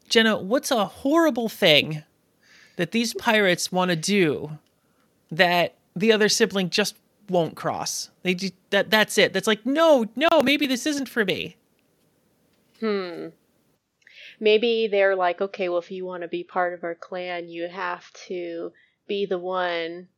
Jenna 0.09 0.39
what's 0.39 0.71
a 0.71 0.87
horrible 0.87 1.49
thing 1.49 2.03
that 2.77 2.93
these 2.93 3.15
pirates 3.15 3.73
want 3.73 3.91
to 3.91 3.97
do 3.97 4.59
that 5.31 5.75
the 5.95 6.13
other 6.13 6.29
sibling 6.29 6.71
just 6.71 6.97
won't 7.29 7.57
cross. 7.57 8.11
They 8.23 8.35
just, 8.35 8.55
that 8.71 8.91
that's 8.91 9.19
it. 9.19 9.33
That's 9.33 9.47
like 9.47 9.67
no, 9.67 10.07
no, 10.17 10.43
maybe 10.43 10.67
this 10.67 10.87
isn't 10.87 11.09
for 11.09 11.25
me. 11.25 11.57
Hmm. 12.81 13.29
Maybe 14.41 14.87
they're 14.89 15.17
like, 15.17 15.41
okay, 15.41 15.69
well, 15.69 15.79
if 15.79 15.91
you 15.91 16.05
want 16.05 16.23
to 16.23 16.29
be 16.29 16.45
part 16.45 16.73
of 16.73 16.85
our 16.85 16.95
clan, 16.95 17.49
you 17.49 17.69
have 17.69 18.13
to 18.29 18.73
be 19.09 19.27
the 19.27 19.39
one 19.39 20.09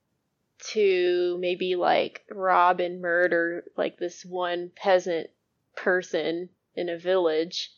to 0.73 1.38
maybe 1.40 1.75
like 1.75 2.23
rob 2.31 2.81
and 2.81 3.01
murder 3.01 3.64
like 3.79 3.99
this 3.99 4.25
one 4.25 4.70
peasant 4.77 5.29
person 5.75 6.51
in 6.75 6.88
a 6.90 6.99
village. 6.99 7.70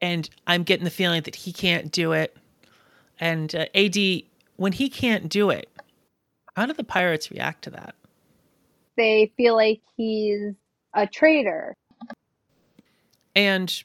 And 0.00 0.28
I'm 0.46 0.62
getting 0.62 0.84
the 0.84 0.90
feeling 0.90 1.22
that 1.22 1.36
he 1.36 1.52
can't 1.52 1.90
do 1.92 2.12
it. 2.12 2.36
And 3.20 3.54
uh, 3.54 3.66
AD, 3.74 3.96
when 4.56 4.72
he 4.72 4.88
can't 4.88 5.28
do 5.28 5.50
it, 5.50 5.68
how 6.56 6.66
do 6.66 6.72
the 6.72 6.84
pirates 6.84 7.30
react 7.30 7.64
to 7.64 7.70
that? 7.70 7.94
They 8.96 9.32
feel 9.36 9.54
like 9.54 9.80
he's 9.96 10.54
a 10.94 11.06
traitor. 11.06 11.74
And 13.34 13.82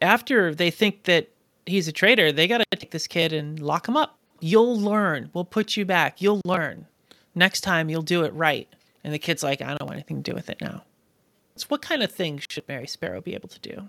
after 0.00 0.54
they 0.54 0.70
think 0.70 1.04
that 1.04 1.28
he's 1.66 1.88
a 1.88 1.92
traitor, 1.92 2.30
they 2.30 2.46
got 2.46 2.58
to 2.58 2.64
take 2.76 2.92
this 2.92 3.06
kid 3.06 3.32
and 3.32 3.58
lock 3.60 3.88
him 3.88 3.96
up. 3.96 4.18
You'll 4.40 4.78
learn. 4.78 5.30
We'll 5.32 5.44
put 5.44 5.76
you 5.76 5.84
back. 5.84 6.22
You'll 6.22 6.40
learn. 6.44 6.86
Next 7.34 7.62
time 7.62 7.90
you'll 7.90 8.02
do 8.02 8.22
it 8.22 8.32
right. 8.34 8.68
And 9.02 9.12
the 9.12 9.18
kid's 9.18 9.42
like, 9.42 9.60
I 9.60 9.68
don't 9.68 9.82
want 9.82 9.94
anything 9.94 10.22
to 10.22 10.30
do 10.30 10.34
with 10.34 10.48
it 10.48 10.60
now. 10.60 10.84
So, 11.56 11.66
what 11.68 11.82
kind 11.82 12.04
of 12.04 12.12
things 12.12 12.44
should 12.48 12.68
Mary 12.68 12.86
Sparrow 12.86 13.20
be 13.20 13.34
able 13.34 13.48
to 13.48 13.58
do? 13.58 13.88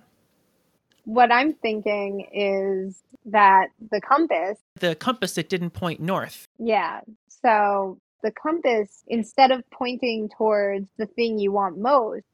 What 1.05 1.31
I'm 1.31 1.53
thinking 1.53 2.27
is 2.33 3.01
that 3.25 3.67
the 3.91 4.01
compass, 4.01 4.57
The 4.79 4.95
compass 4.95 5.33
that 5.35 5.49
didn't 5.49 5.71
point 5.71 5.99
north. 5.99 6.47
yeah. 6.57 7.01
So 7.41 7.99
the 8.21 8.31
compass, 8.31 9.03
instead 9.07 9.51
of 9.51 9.63
pointing 9.71 10.29
towards 10.37 10.89
the 10.97 11.05
thing 11.05 11.39
you 11.39 11.51
want 11.51 11.77
most 11.77 12.25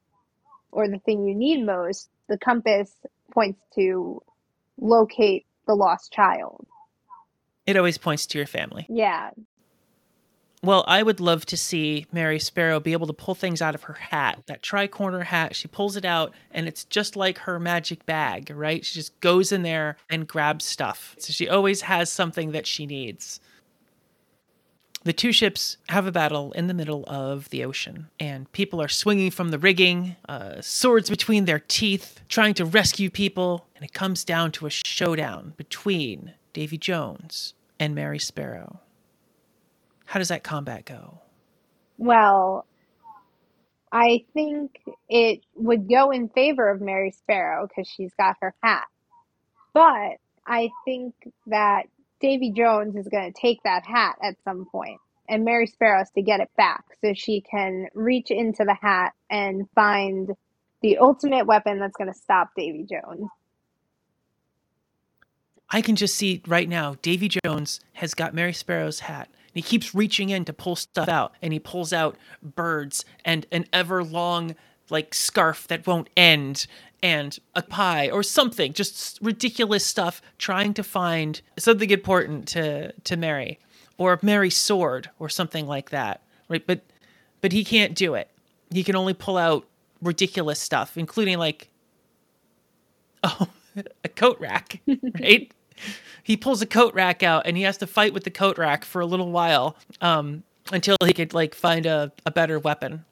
or 0.72 0.88
the 0.88 0.98
thing 1.00 1.26
you 1.28 1.36
need 1.36 1.64
most, 1.66 2.10
the 2.28 2.38
compass 2.40 2.92
points 3.32 3.62
to 3.76 4.22
locate 4.80 5.46
the 5.68 5.76
lost 5.76 6.12
child. 6.12 6.66
It 7.66 7.78
always 7.78 7.98
points 7.98 8.26
to 8.28 8.38
your 8.38 8.48
family. 8.48 8.86
Yeah. 8.90 9.30
Well, 10.66 10.84
I 10.88 11.04
would 11.04 11.20
love 11.20 11.46
to 11.48 11.58
see 11.58 12.08
Mary 12.12 12.40
Sparrow 12.40 12.80
be 12.80 12.94
able 12.94 13.06
to 13.06 13.14
pull 13.14 13.36
things 13.36 13.62
out 13.62 13.76
of 13.76 13.84
her 13.84 13.94
hat. 13.94 14.42
That 14.48 14.64
tri-corner 14.64 15.22
hat, 15.22 15.56
she 15.56 15.68
pulls 15.68 15.96
it 15.96 16.06
out 16.06 16.34
and 16.50 16.68
it's 16.68 16.86
just 16.86 17.16
like 17.16 17.38
her 17.38 17.60
magic 17.60 18.04
bag, 18.08 18.50
right? 18.50 18.84
She 18.84 18.96
just 18.96 19.20
goes 19.20 19.52
in 19.52 19.62
there 19.62 19.96
and 20.10 20.28
grabs 20.28 20.66
stuff. 20.66 21.16
So 21.20 21.32
she 21.34 21.48
always 21.48 21.82
has 21.82 22.12
something 22.12 22.52
that 22.54 22.66
she 22.66 22.88
needs. 22.88 23.40
The 25.04 25.14
two 25.14 25.32
ships 25.32 25.78
have 25.90 26.08
a 26.08 26.12
battle 26.12 26.52
in 26.54 26.66
the 26.66 26.74
middle 26.74 27.04
of 27.06 27.48
the 27.52 27.64
ocean, 27.64 28.10
and 28.20 28.52
people 28.52 28.82
are 28.82 28.88
swinging 28.88 29.30
from 29.30 29.50
the 29.50 29.60
rigging, 29.60 30.16
uh, 30.28 30.62
swords 30.62 31.12
between 31.12 31.46
their 31.46 31.60
teeth, 31.60 32.22
trying 32.28 32.56
to 32.56 32.66
rescue 32.66 33.12
people, 33.12 33.68
and 33.76 33.86
it 33.86 33.94
comes 33.94 34.24
down 34.24 34.52
to 34.54 34.66
a 34.66 34.72
showdown 34.72 35.54
between 35.58 36.34
Davy 36.54 36.80
Jones 36.80 37.54
and 37.80 37.94
Mary 37.94 38.18
Sparrow. 38.18 38.80
How 40.06 40.20
does 40.20 40.30
that 40.30 40.44
combat 40.44 40.86
go? 40.86 41.20
Well, 41.98 42.66
I 43.92 44.26
think 44.34 44.82
it 45.10 45.42
would 45.56 45.90
go 45.90 46.12
in 46.12 46.30
favor 46.30 46.70
of 46.70 46.82
Mary 46.82 47.12
Sparrow 47.12 47.68
because 47.68 47.88
she's 47.88 48.14
got 48.16 48.36
her 48.42 48.54
hat. 48.62 48.88
But 49.74 50.18
I 50.46 50.70
think 50.84 51.14
that 51.48 51.84
Davy 52.20 52.52
Jones 52.52 52.96
is 52.96 53.08
going 53.08 53.32
to 53.32 53.40
take 53.40 53.64
that 53.64 53.86
hat 53.86 54.18
at 54.22 54.36
some 54.44 54.66
point, 54.72 55.00
and 55.28 55.44
Mary 55.44 55.68
Sparrow 55.68 56.00
has 56.00 56.12
to 56.12 56.22
get 56.22 56.40
it 56.40 56.50
back 56.58 56.84
so 57.02 57.14
she 57.14 57.42
can 57.42 57.88
reach 57.94 58.32
into 58.32 58.64
the 58.64 58.74
hat 58.74 59.14
and 59.30 59.70
find 59.76 60.32
the 60.82 60.98
ultimate 60.98 61.46
weapon 61.46 61.80
that's 61.80 61.96
going 61.98 62.12
to 62.12 62.18
stop 62.18 62.50
Davy 62.56 62.84
Jones. 62.84 63.28
I 65.70 65.82
can 65.82 65.96
just 65.96 66.16
see 66.16 66.42
right 66.48 66.70
now 66.70 66.96
Davy 67.02 67.28
Jones 67.28 67.80
has 67.94 68.14
got 68.14 68.34
Mary 68.34 68.54
Sparrow's 68.54 69.00
hat. 69.02 69.30
He 69.56 69.64
keeps 69.64 69.96
reaching 69.96 70.32
in 70.32 70.46
to 70.48 70.54
pull 70.54 70.78
stuff 70.78 71.10
out, 71.10 71.34
and 71.44 71.54
he 71.54 71.60
pulls 71.60 71.94
out 71.94 72.18
birds 72.44 73.06
and 73.26 73.48
an 73.54 73.68
ever 73.74 74.06
long 74.06 74.56
like 74.92 75.16
scarf 75.16 75.68
that 75.70 75.88
won't 75.88 76.10
end 76.18 76.68
and 77.04 77.40
a 77.56 77.64
pie 77.64 78.10
or 78.12 78.24
something 78.24 78.74
just 78.74 79.20
ridiculous 79.22 79.86
stuff 79.86 80.22
trying 80.40 80.76
to 80.76 80.84
find 80.84 81.42
something 81.60 81.92
important 81.92 82.48
to 82.50 82.94
to 83.06 83.18
Mary 83.18 83.60
or 84.00 84.20
Mary's 84.24 84.58
sword 84.58 85.12
or 85.20 85.30
something 85.30 85.68
like 85.68 85.92
that 85.92 86.22
right? 86.50 86.66
But 86.68 86.82
but 87.42 87.54
he 87.54 87.66
can't 87.66 87.96
do 87.96 88.16
it. 88.16 88.30
He 88.72 88.84
can 88.84 88.96
only 88.98 89.16
pull 89.16 89.38
out 89.38 89.68
ridiculous 90.02 90.62
stuff 90.62 90.98
including 90.98 91.40
like 91.40 91.70
oh 93.24 93.50
a 94.06 94.10
coat 94.10 94.40
rack 94.42 94.82
right 95.22 95.54
he 96.24 96.38
pulls 96.38 96.62
a 96.62 96.66
coat 96.66 96.94
rack 96.94 97.24
out 97.24 97.46
and 97.46 97.58
he 97.58 97.64
has 97.64 97.78
to 97.78 97.88
fight 97.88 98.14
with 98.14 98.24
the 98.24 98.32
coat 98.32 98.58
rack 98.58 98.86
for 98.86 99.02
a 99.02 99.06
little 99.06 99.32
while 99.32 99.76
um, 100.02 100.44
until 100.72 100.98
he 101.06 101.14
could 101.14 101.34
like 101.34 101.56
find 101.56 101.86
a, 101.86 102.12
a 102.26 102.32
better 102.32 102.60
weapon 102.60 103.06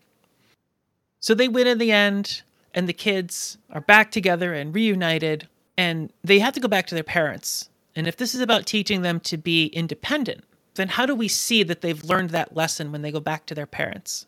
so 1.24 1.34
they 1.34 1.48
win 1.48 1.68
in 1.68 1.78
the 1.78 1.94
end, 1.94 2.42
and 2.74 2.86
the 2.86 2.92
kids 2.92 3.58
are 3.70 3.80
back 3.80 4.12
together 4.12 4.54
and 4.54 4.76
reunited, 4.76 5.48
and 5.78 6.12
they 6.22 6.40
have 6.40 6.54
to 6.56 6.60
go 6.60 6.68
back 6.68 6.86
to 6.88 6.96
their 6.96 7.04
parents. 7.06 7.70
And 7.96 8.10
if 8.10 8.18
this 8.18 8.36
is 8.36 8.42
about 8.42 8.66
teaching 8.66 9.04
them 9.04 9.22
to 9.22 9.38
be 9.38 9.68
independent, 9.68 10.44
then 10.76 10.90
how 10.90 11.06
do 11.06 11.16
we 11.16 11.30
see 11.30 11.64
that 11.64 11.80
they've 11.80 12.04
learned 12.04 12.32
that 12.32 12.58
lesson 12.58 12.92
when 12.92 13.04
they 13.04 13.12
go 13.12 13.22
back 13.22 13.46
to 13.46 13.56
their 13.56 13.66
parents? 13.66 14.28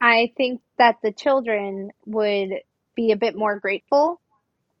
I 0.00 0.32
think 0.36 0.60
that 0.78 0.96
the 1.00 1.12
children 1.12 1.92
would 2.06 2.54
be 2.96 3.12
a 3.12 3.16
bit 3.16 3.36
more 3.36 3.60
grateful 3.60 4.20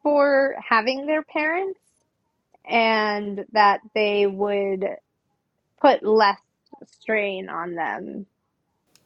for 0.02 0.56
having 0.68 1.06
their 1.06 1.22
parents 1.22 1.78
and 2.68 3.44
that 3.52 3.80
they 3.94 4.26
would 4.26 4.86
put 5.80 6.02
less 6.02 6.38
strain 6.86 7.48
on 7.48 7.74
them. 7.74 8.26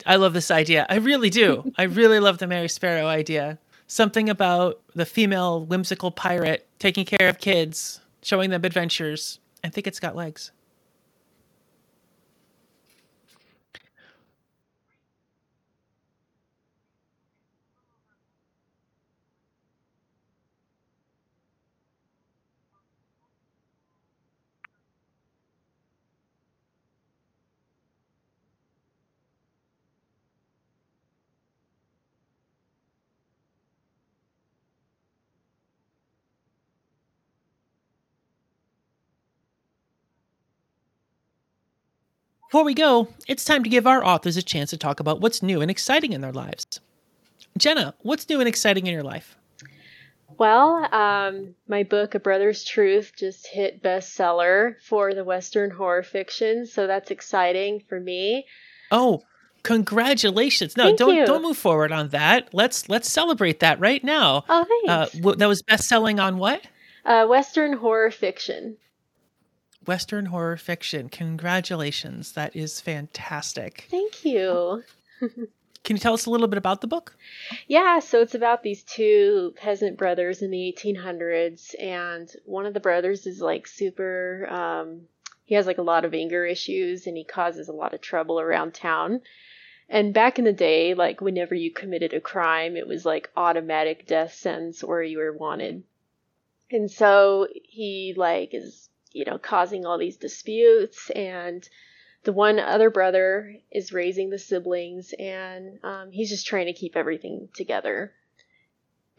I 0.07 0.17
love 0.17 0.33
this 0.33 0.51
idea. 0.51 0.87
I 0.89 0.97
really 0.97 1.31
do. 1.31 1.73
I 1.77 1.85
really 1.85 2.21
love 2.21 2.39
the 2.39 2.47
Mary 2.47 2.69
Sparrow 2.69 3.07
idea. 3.07 3.59
Something 3.87 4.29
about 4.29 4.81
the 4.95 5.07
female 5.07 5.65
whimsical 5.65 6.11
pirate 6.11 6.69
taking 6.79 7.05
care 7.05 7.29
of 7.29 7.39
kids, 7.39 8.01
showing 8.23 8.51
them 8.51 8.65
adventures. 8.65 9.41
I 9.65 9.69
think 9.71 9.87
it's 9.87 9.99
got 9.99 10.15
legs. 10.15 10.53
Before 42.49 42.65
we 42.65 42.73
go, 42.73 43.09
it's 43.27 43.45
time 43.45 43.63
to 43.63 43.69
give 43.69 43.87
our 43.87 44.03
authors 44.03 44.39
a 44.39 44.43
chance 44.43 44.71
to 44.71 44.79
talk 44.79 45.01
about 45.01 45.21
what's 45.21 45.43
new 45.43 45.61
and 45.61 45.71
exciting 45.71 46.15
in 46.15 46.23
their 46.23 46.33
lives. 46.33 46.81
Jenna, 47.59 47.95
what's 48.01 48.27
new 48.31 48.41
and 48.41 48.49
exciting 48.49 48.87
in 48.87 48.93
your 48.95 49.03
life? 49.03 49.37
Well, 50.39 50.89
um, 50.95 51.55
my 51.69 51.83
book, 51.83 52.15
A 52.15 52.21
Brother's 52.21 52.65
Truth, 52.65 53.13
just 53.19 53.49
hit 53.49 53.83
bestseller 53.83 54.77
for 54.81 55.13
the 55.13 55.25
Western 55.25 55.71
horror 55.71 56.03
fiction, 56.03 56.65
so 56.65 56.87
that's 56.87 57.11
exciting 57.11 57.83
for 57.87 58.01
me. 58.01 58.47
Oh, 58.91 59.25
congratulations! 59.63 60.75
No, 60.75 60.85
Thank 60.85 60.99
don't 61.01 61.17
you. 61.17 61.27
don't 61.27 61.43
move 61.43 61.59
forward 61.59 61.93
on 61.93 62.09
that. 62.11 62.49
Let's 62.55 62.89
let's 62.89 63.11
celebrate 63.11 63.61
that 63.61 63.79
right 63.79 64.03
now. 64.03 64.45
Oh, 64.49 64.65
Uh, 64.87 65.05
thanks. 65.07 65.13
w- 65.19 65.37
that 65.37 65.49
was 65.49 65.61
best 65.63 65.87
selling 65.87 66.19
on 66.19 66.39
what? 66.39 66.63
Uh, 67.05 67.27
Western 67.27 67.75
horror 67.75 68.11
fiction. 68.11 68.79
Western 69.87 70.27
horror 70.27 70.57
fiction. 70.57 71.09
Congratulations! 71.09 72.33
That 72.33 72.55
is 72.55 72.81
fantastic. 72.81 73.87
Thank 73.91 74.25
you. 74.25 74.85
Can 75.85 75.97
you 75.97 76.01
tell 76.01 76.13
us 76.13 76.27
a 76.27 76.31
little 76.31 76.49
bit 76.49 76.59
about 76.59 76.81
the 76.81 76.87
book? 76.87 77.17
Yeah, 77.67 78.01
so 78.01 78.21
it's 78.21 78.35
about 78.35 78.63
these 78.63 78.83
two 78.83 79.55
peasant 79.57 79.97
brothers 79.97 80.43
in 80.43 80.51
the 80.51 80.75
1800s, 80.77 81.75
and 81.81 82.31
one 82.45 82.67
of 82.67 82.75
the 82.75 82.81
brothers 82.81 83.27
is 83.27 83.41
like 83.41 83.67
super. 83.67 84.47
Um, 84.51 85.03
he 85.45 85.55
has 85.55 85.67
like 85.67 85.79
a 85.79 85.83
lot 85.83 86.05
of 86.05 86.13
anger 86.13 86.45
issues, 86.45 87.07
and 87.07 87.17
he 87.17 87.25
causes 87.25 87.69
a 87.69 87.73
lot 87.73 87.95
of 87.95 88.01
trouble 88.01 88.39
around 88.39 88.75
town. 88.75 89.23
And 89.89 90.13
back 90.13 90.39
in 90.39 90.45
the 90.45 90.53
day, 90.53 90.93
like 90.93 91.21
whenever 91.21 91.55
you 91.55 91.71
committed 91.73 92.13
a 92.13 92.21
crime, 92.21 92.77
it 92.77 92.87
was 92.87 93.07
like 93.07 93.31
automatic 93.35 94.07
death 94.07 94.35
sentence 94.35 94.83
or 94.83 95.03
you 95.03 95.19
were 95.19 95.33
wanted. 95.33 95.83
And 96.71 96.91
so 96.91 97.49
he 97.65 98.13
like 98.15 98.51
is 98.53 98.91
you 99.13 99.25
know 99.25 99.39
causing 99.39 99.87
all 99.87 99.99
these 99.99 100.17
disputes 100.17 101.11
and 101.11 101.69
the 102.25 102.33
one 102.33 102.59
other 102.59 102.91
brother 102.91 103.57
is 103.71 103.93
raising 103.93 104.31
the 104.31 104.39
siblings 104.39 105.15
and 105.19 105.79
um, 105.85 106.11
he's 106.11 106.31
just 106.31 106.47
trying 106.47 106.67
to 106.67 106.73
keep 106.73 106.97
everything 106.97 107.49
together 107.55 108.13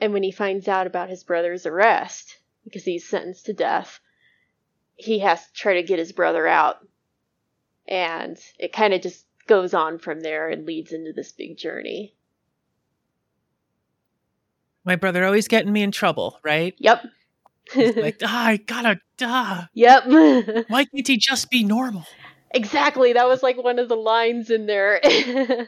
and 0.01 0.13
when 0.13 0.23
he 0.23 0.31
finds 0.31 0.67
out 0.67 0.87
about 0.87 1.09
his 1.09 1.23
brother's 1.23 1.65
arrest 1.65 2.37
because 2.63 2.83
he's 2.83 3.07
sentenced 3.07 3.45
to 3.45 3.53
death 3.53 3.99
he 4.95 5.19
has 5.19 5.45
to 5.47 5.53
try 5.53 5.75
to 5.75 5.83
get 5.83 5.99
his 5.99 6.11
brother 6.11 6.45
out 6.47 6.77
And 7.87 8.37
it 8.59 8.71
kind 8.71 8.93
of 8.93 9.01
just 9.01 9.25
goes 9.47 9.73
on 9.73 9.97
from 9.97 10.19
there 10.21 10.49
and 10.49 10.65
leads 10.65 10.91
into 10.91 11.11
this 11.11 11.31
big 11.31 11.57
journey. 11.57 12.13
My 14.85 14.95
brother 14.95 15.25
always 15.25 15.47
getting 15.47 15.73
me 15.73 15.81
in 15.81 15.91
trouble, 15.91 16.39
right? 16.43 16.75
Yep. 16.77 17.03
like, 17.95 18.17
ah, 18.23 18.47
I 18.47 18.57
gotta, 18.57 18.99
duh. 19.17 19.65
Yep. 19.73 20.03
Why 20.69 20.85
can't 20.85 21.07
he 21.07 21.17
just 21.17 21.49
be 21.49 21.63
normal? 21.63 22.05
exactly. 22.51 23.13
That 23.13 23.27
was 23.27 23.43
like 23.43 23.61
one 23.63 23.77
of 23.79 23.89
the 23.89 23.95
lines 23.95 24.49
in 24.49 24.65
there. 24.65 25.01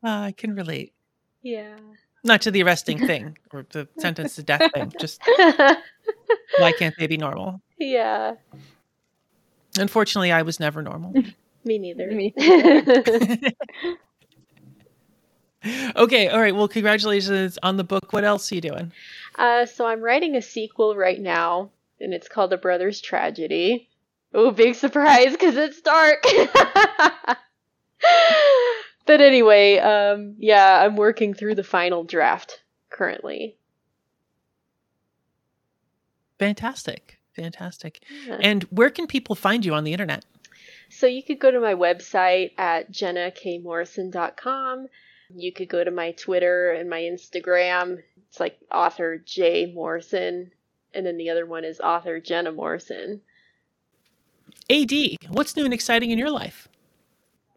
Uh, 0.00 0.30
I 0.30 0.32
can 0.32 0.54
relate. 0.54 0.92
yeah. 1.42 1.76
Not 2.22 2.42
to 2.42 2.50
the 2.52 2.62
arresting 2.62 3.04
thing 3.04 3.36
or 3.52 3.66
the 3.70 3.88
sentence 3.98 4.36
to 4.36 4.44
death 4.44 4.70
thing. 4.72 4.92
Just 5.00 5.20
why 6.58 6.72
can't 6.72 6.94
they 6.98 7.06
be 7.08 7.16
normal? 7.16 7.60
yeah. 7.78 8.34
Unfortunately, 9.76 10.30
I 10.32 10.42
was 10.42 10.60
never 10.60 10.82
normal. 10.82 11.14
Me 11.64 11.78
neither. 11.78 12.10
Me 12.12 12.32
okay, 15.96 16.28
all 16.28 16.40
right. 16.40 16.54
Well, 16.54 16.68
congratulations 16.68 17.58
on 17.62 17.76
the 17.76 17.84
book. 17.84 18.12
What 18.12 18.24
else 18.24 18.50
are 18.52 18.54
you 18.54 18.60
doing? 18.60 18.92
uh, 19.36 19.66
so 19.66 19.86
I'm 19.86 20.00
writing 20.00 20.36
a 20.36 20.42
sequel 20.42 20.96
right 20.96 21.20
now, 21.20 21.70
and 22.00 22.14
it's 22.14 22.28
called 22.28 22.52
A 22.52 22.56
Brother's 22.56 23.00
Tragedy. 23.00 23.88
Oh, 24.34 24.50
big 24.50 24.74
surprise 24.74 25.32
because 25.32 25.56
it's 25.56 25.80
dark. 25.80 26.22
but 29.06 29.20
anyway, 29.20 29.78
um, 29.78 30.34
yeah, 30.38 30.84
I'm 30.84 30.96
working 30.96 31.34
through 31.34 31.54
the 31.54 31.64
final 31.64 32.04
draft 32.04 32.62
currently. 32.90 33.56
Fantastic. 36.38 37.18
Fantastic. 37.34 38.02
Yeah. 38.26 38.38
And 38.40 38.64
where 38.64 38.90
can 38.90 39.06
people 39.06 39.34
find 39.34 39.64
you 39.64 39.72
on 39.74 39.84
the 39.84 39.92
internet? 39.92 40.24
So 40.90 41.06
you 41.06 41.22
could 41.22 41.38
go 41.38 41.50
to 41.50 41.60
my 41.60 41.74
website 41.74 42.52
at 42.58 42.90
jennakmorrison.com. 42.90 44.88
You 45.34 45.52
could 45.52 45.68
go 45.68 45.84
to 45.84 45.90
my 45.90 46.12
Twitter 46.12 46.72
and 46.72 46.88
my 46.88 47.00
Instagram. 47.00 48.02
It's 48.28 48.40
like 48.40 48.58
author 48.72 49.18
J 49.18 49.72
Morrison, 49.74 50.52
and 50.94 51.06
then 51.06 51.16
the 51.16 51.30
other 51.30 51.46
one 51.46 51.64
is 51.64 51.80
author 51.80 52.20
Jenna 52.20 52.52
Morrison. 52.52 53.20
AD, 54.70 54.92
what's 55.28 55.56
new 55.56 55.64
and 55.64 55.74
exciting 55.74 56.10
in 56.10 56.18
your 56.18 56.30
life? 56.30 56.68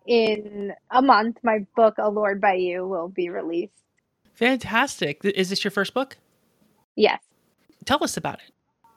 In 0.06 0.74
a 0.90 1.02
month, 1.02 1.38
my 1.44 1.66
book, 1.76 1.96
Allured 1.98 2.42
by 2.42 2.54
You, 2.54 2.88
will 2.88 3.08
be 3.08 3.30
released. 3.30 3.74
Fantastic. 4.34 5.24
Is 5.24 5.50
this 5.50 5.64
your 5.64 5.72
first 5.72 5.94
book? 5.94 6.18
Yes. 6.96 7.22
Tell 7.86 8.04
us 8.04 8.18
about 8.18 8.40
it. 8.40 8.54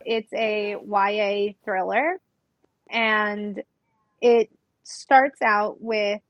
It's 0.06 0.32
a 0.32 0.76
YA 0.84 1.52
thriller, 1.64 2.18
and 2.90 3.62
it 4.20 4.50
starts 4.82 5.40
out 5.42 5.80
with 5.80 6.20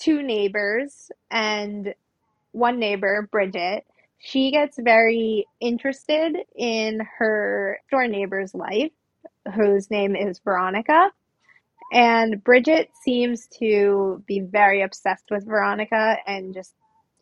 two 0.00 0.22
neighbors, 0.22 1.10
and 1.30 1.94
one 2.52 2.78
neighbor, 2.78 3.28
Bridget, 3.30 3.84
she 4.18 4.50
gets 4.50 4.78
very 4.78 5.46
interested 5.60 6.36
in 6.56 7.00
her 7.18 7.80
door 7.90 8.06
neighbor's 8.06 8.54
life, 8.54 8.92
whose 9.54 9.90
name 9.90 10.16
is 10.16 10.40
Veronica. 10.40 11.10
And 11.92 12.42
Bridget 12.44 12.90
seems 13.02 13.46
to 13.58 14.22
be 14.26 14.40
very 14.40 14.82
obsessed 14.82 15.24
with 15.30 15.46
Veronica 15.46 16.16
and 16.26 16.54
just 16.54 16.74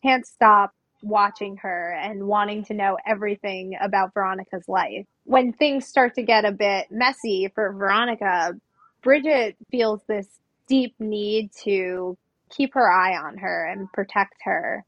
can't 0.03 0.27
stop 0.27 0.75
watching 1.03 1.57
her 1.59 1.93
and 1.93 2.27
wanting 2.27 2.65
to 2.65 2.75
know 2.75 2.99
everything 3.07 3.77
about 3.81 4.13
Veronica's 4.13 4.69
life. 4.69 5.07
When 5.25 5.53
things 5.53 5.87
start 5.87 6.15
to 6.17 6.23
get 6.23 6.45
a 6.45 6.53
bit 6.53 6.87
messy 6.91 7.51
for 7.55 7.73
Veronica, 7.73 8.55
Bridget 9.03 9.57
feels 9.71 10.03
this 10.09 10.27
deep 10.67 10.95
need 10.99 11.51
to 11.65 12.19
keep 12.51 12.75
her 12.75 12.91
eye 12.91 13.17
on 13.17 13.39
her 13.39 13.67
and 13.67 13.93
protect 13.93 14.37
her. 14.45 14.85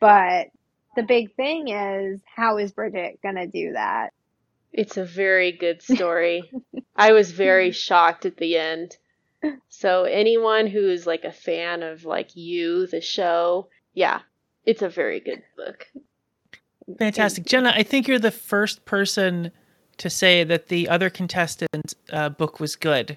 But 0.00 0.48
the 0.94 1.02
big 1.02 1.34
thing 1.34 1.68
is, 1.68 2.20
how 2.34 2.58
is 2.58 2.72
Bridget 2.72 3.20
going 3.22 3.36
to 3.36 3.46
do 3.46 3.72
that? 3.72 4.12
It's 4.72 4.96
a 4.96 5.04
very 5.04 5.52
good 5.52 5.82
story. 5.82 6.50
I 6.94 7.12
was 7.12 7.30
very 7.30 7.70
shocked 7.72 8.26
at 8.26 8.36
the 8.36 8.56
end. 8.56 8.96
So 9.68 10.04
anyone 10.04 10.66
who 10.66 10.88
is 10.90 11.06
like 11.06 11.24
a 11.24 11.32
fan 11.32 11.82
of 11.82 12.04
like 12.04 12.34
you, 12.34 12.86
the 12.86 13.00
show, 13.00 13.68
yeah, 13.94 14.20
it's 14.64 14.82
a 14.82 14.88
very 14.88 15.20
good 15.20 15.42
book. 15.56 15.86
Fantastic. 16.98 17.46
Jenna, 17.46 17.72
I 17.74 17.82
think 17.82 18.06
you're 18.06 18.18
the 18.18 18.30
first 18.30 18.84
person 18.84 19.50
to 19.98 20.10
say 20.10 20.44
that 20.44 20.68
the 20.68 20.88
other 20.88 21.10
contestant 21.10 21.94
uh, 22.12 22.28
book 22.28 22.60
was 22.60 22.76
good. 22.76 23.16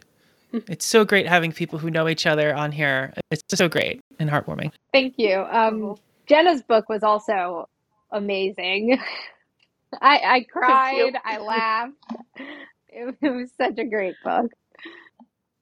It's 0.52 0.86
so 0.86 1.06
great 1.06 1.28
having 1.28 1.52
people 1.52 1.80
who 1.80 1.92
know 1.92 2.08
each 2.08 2.26
other 2.26 2.56
on 2.56 2.72
here. 2.72 3.14
It's 3.30 3.44
so 3.54 3.70
great 3.70 4.02
and 4.20 4.30
heartwarming. 4.30 4.72
Thank 4.92 5.16
you. 5.18 5.46
Um, 5.50 5.96
Jenna's 6.28 6.62
book 6.62 6.90
was 6.90 7.04
also 7.04 7.70
amazing. 8.12 9.00
I, 10.02 10.18
I 10.18 10.46
cried, 10.52 11.14
I 11.24 11.38
laughed. 11.40 11.94
It, 12.92 13.16
it 13.22 13.30
was 13.30 13.52
such 13.56 13.78
a 13.78 13.86
great 13.86 14.16
book. 14.24 14.52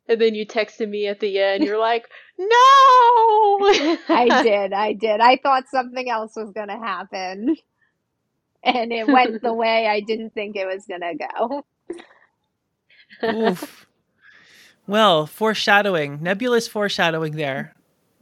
And 0.07 0.21
then 0.21 0.33
you 0.33 0.45
texted 0.45 0.87
me 0.87 1.07
at 1.07 1.19
the 1.19 1.39
end. 1.39 1.61
You're 1.61 1.77
like, 1.77 2.07
no. 2.37 2.47
I 4.07 4.39
did, 4.43 4.71
I 4.71 4.93
did. 4.93 5.19
I 5.19 5.35
thought 5.43 5.67
something 5.69 6.09
else 6.09 6.37
was 6.37 6.51
going 6.51 6.69
to 6.69 6.77
happen. 6.77 7.57
And 8.63 8.93
it 8.93 9.07
went 9.07 9.41
the 9.41 9.53
way 9.53 9.87
I 9.87 9.99
didn't 9.99 10.33
think 10.33 10.55
it 10.55 10.65
was 10.65 10.85
going 10.85 11.01
to 11.01 11.63
go. 13.21 13.49
Oof. 13.49 13.86
Well, 14.87 15.27
foreshadowing, 15.27 16.23
nebulous 16.23 16.67
foreshadowing 16.67 17.35
there 17.35 17.73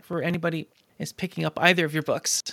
for 0.01 0.21
anybody 0.21 0.67
is 0.97 1.13
picking 1.13 1.45
up 1.45 1.59
either 1.61 1.85
of 1.85 1.93
your 1.93 2.03
books. 2.03 2.43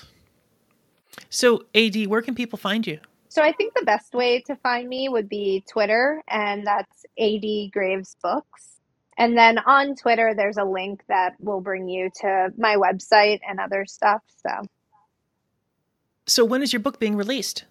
So, 1.31 1.65
AD, 1.75 2.07
where 2.07 2.21
can 2.23 2.35
people 2.35 2.59
find 2.59 2.87
you? 2.87 2.99
So 3.29 3.43
I 3.43 3.53
think 3.53 3.73
the 3.73 3.85
best 3.87 4.13
way 4.13 4.41
to 4.43 4.57
find 4.57 4.87
me 4.87 5.09
would 5.09 5.29
be 5.29 5.65
Twitter, 5.67 6.23
and 6.29 6.67
that's 6.67 7.07
AD 7.19 7.73
Graves 7.73 8.17
Books. 8.23 8.81
And 9.17 9.37
then 9.37 9.59
on 9.61 9.95
Twitter, 9.95 10.35
there's 10.37 10.59
a 10.59 10.65
link 10.65 11.03
that 11.09 11.35
will 11.41 11.63
bring 11.63 11.89
you 11.89 12.11
to 12.21 12.53
my 12.59 12.77
website 12.77 13.41
and 13.49 13.59
other 13.59 13.87
stuff. 13.87 14.23
So 14.45 14.51
So, 16.27 16.45
when 16.45 16.63
is 16.63 16.75
your 16.75 16.81
book 16.81 16.99
being 16.99 17.17
released? 17.17 17.65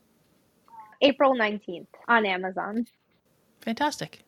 April 1.01 1.35
19th 1.35 1.87
on 2.07 2.25
Amazon. 2.25 2.87
Fantastic. 3.59 4.23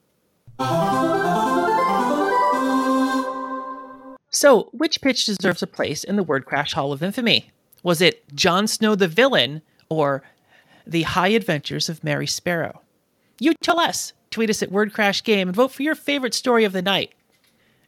So, 4.43 4.67
which 4.73 4.99
pitch 4.99 5.25
deserves 5.25 5.63
a 5.63 5.67
place 5.67 6.03
in 6.03 6.17
the 6.17 6.21
Word 6.21 6.43
Crash 6.43 6.73
Hall 6.73 6.91
of 6.91 7.01
Infamy? 7.01 7.51
Was 7.81 8.01
it 8.01 8.25
Jon 8.35 8.67
Snow 8.67 8.93
the 8.93 9.07
villain 9.07 9.61
or 9.87 10.21
The 10.85 11.03
High 11.03 11.29
Adventures 11.29 11.87
of 11.87 12.03
Mary 12.03 12.27
Sparrow? 12.27 12.81
You 13.39 13.53
tell 13.61 13.79
us. 13.79 14.11
Tweet 14.31 14.49
us 14.49 14.61
at 14.61 14.69
Word 14.69 14.91
Crash 14.91 15.23
Game 15.23 15.47
and 15.47 15.55
vote 15.55 15.71
for 15.71 15.83
your 15.83 15.95
favorite 15.95 16.33
story 16.33 16.65
of 16.65 16.73
the 16.73 16.81
night. 16.81 17.13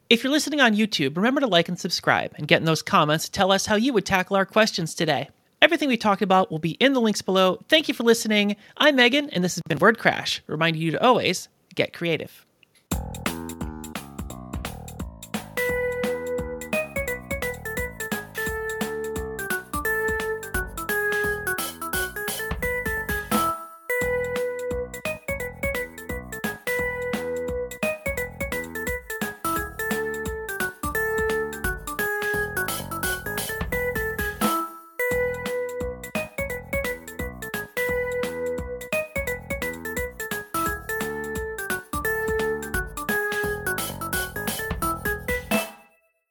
If 0.10 0.24
you're 0.24 0.32
listening 0.32 0.62
on 0.62 0.78
YouTube, 0.78 1.18
remember 1.18 1.42
to 1.42 1.48
like 1.48 1.68
and 1.68 1.78
subscribe 1.78 2.32
and 2.38 2.48
get 2.48 2.62
in 2.62 2.66
those 2.66 2.82
comments 2.82 3.26
to 3.26 3.32
tell 3.32 3.52
us 3.52 3.66
how 3.66 3.76
you 3.76 3.92
would 3.92 4.06
tackle 4.06 4.38
our 4.38 4.46
questions 4.46 4.96
today. 4.96 5.28
Everything 5.62 5.90
we 5.90 5.98
talked 5.98 6.22
about 6.22 6.52
will 6.52 6.60
be 6.60 6.78
in 6.80 6.94
the 6.94 7.02
links 7.02 7.22
below. 7.22 7.60
Thank 7.68 7.90
you 7.90 7.94
for 7.94 8.04
listening. 8.04 8.56
I'm 8.78 8.96
Megan, 8.96 9.30
and 9.32 9.44
this 9.44 9.56
has 9.56 9.62
been 9.68 9.80
Word 9.80 10.00
Crash, 10.00 10.42
reminding 10.48 10.82
you 10.82 10.92
to 10.92 11.04
always 11.04 11.50
get 11.76 11.92
creative. 11.92 12.45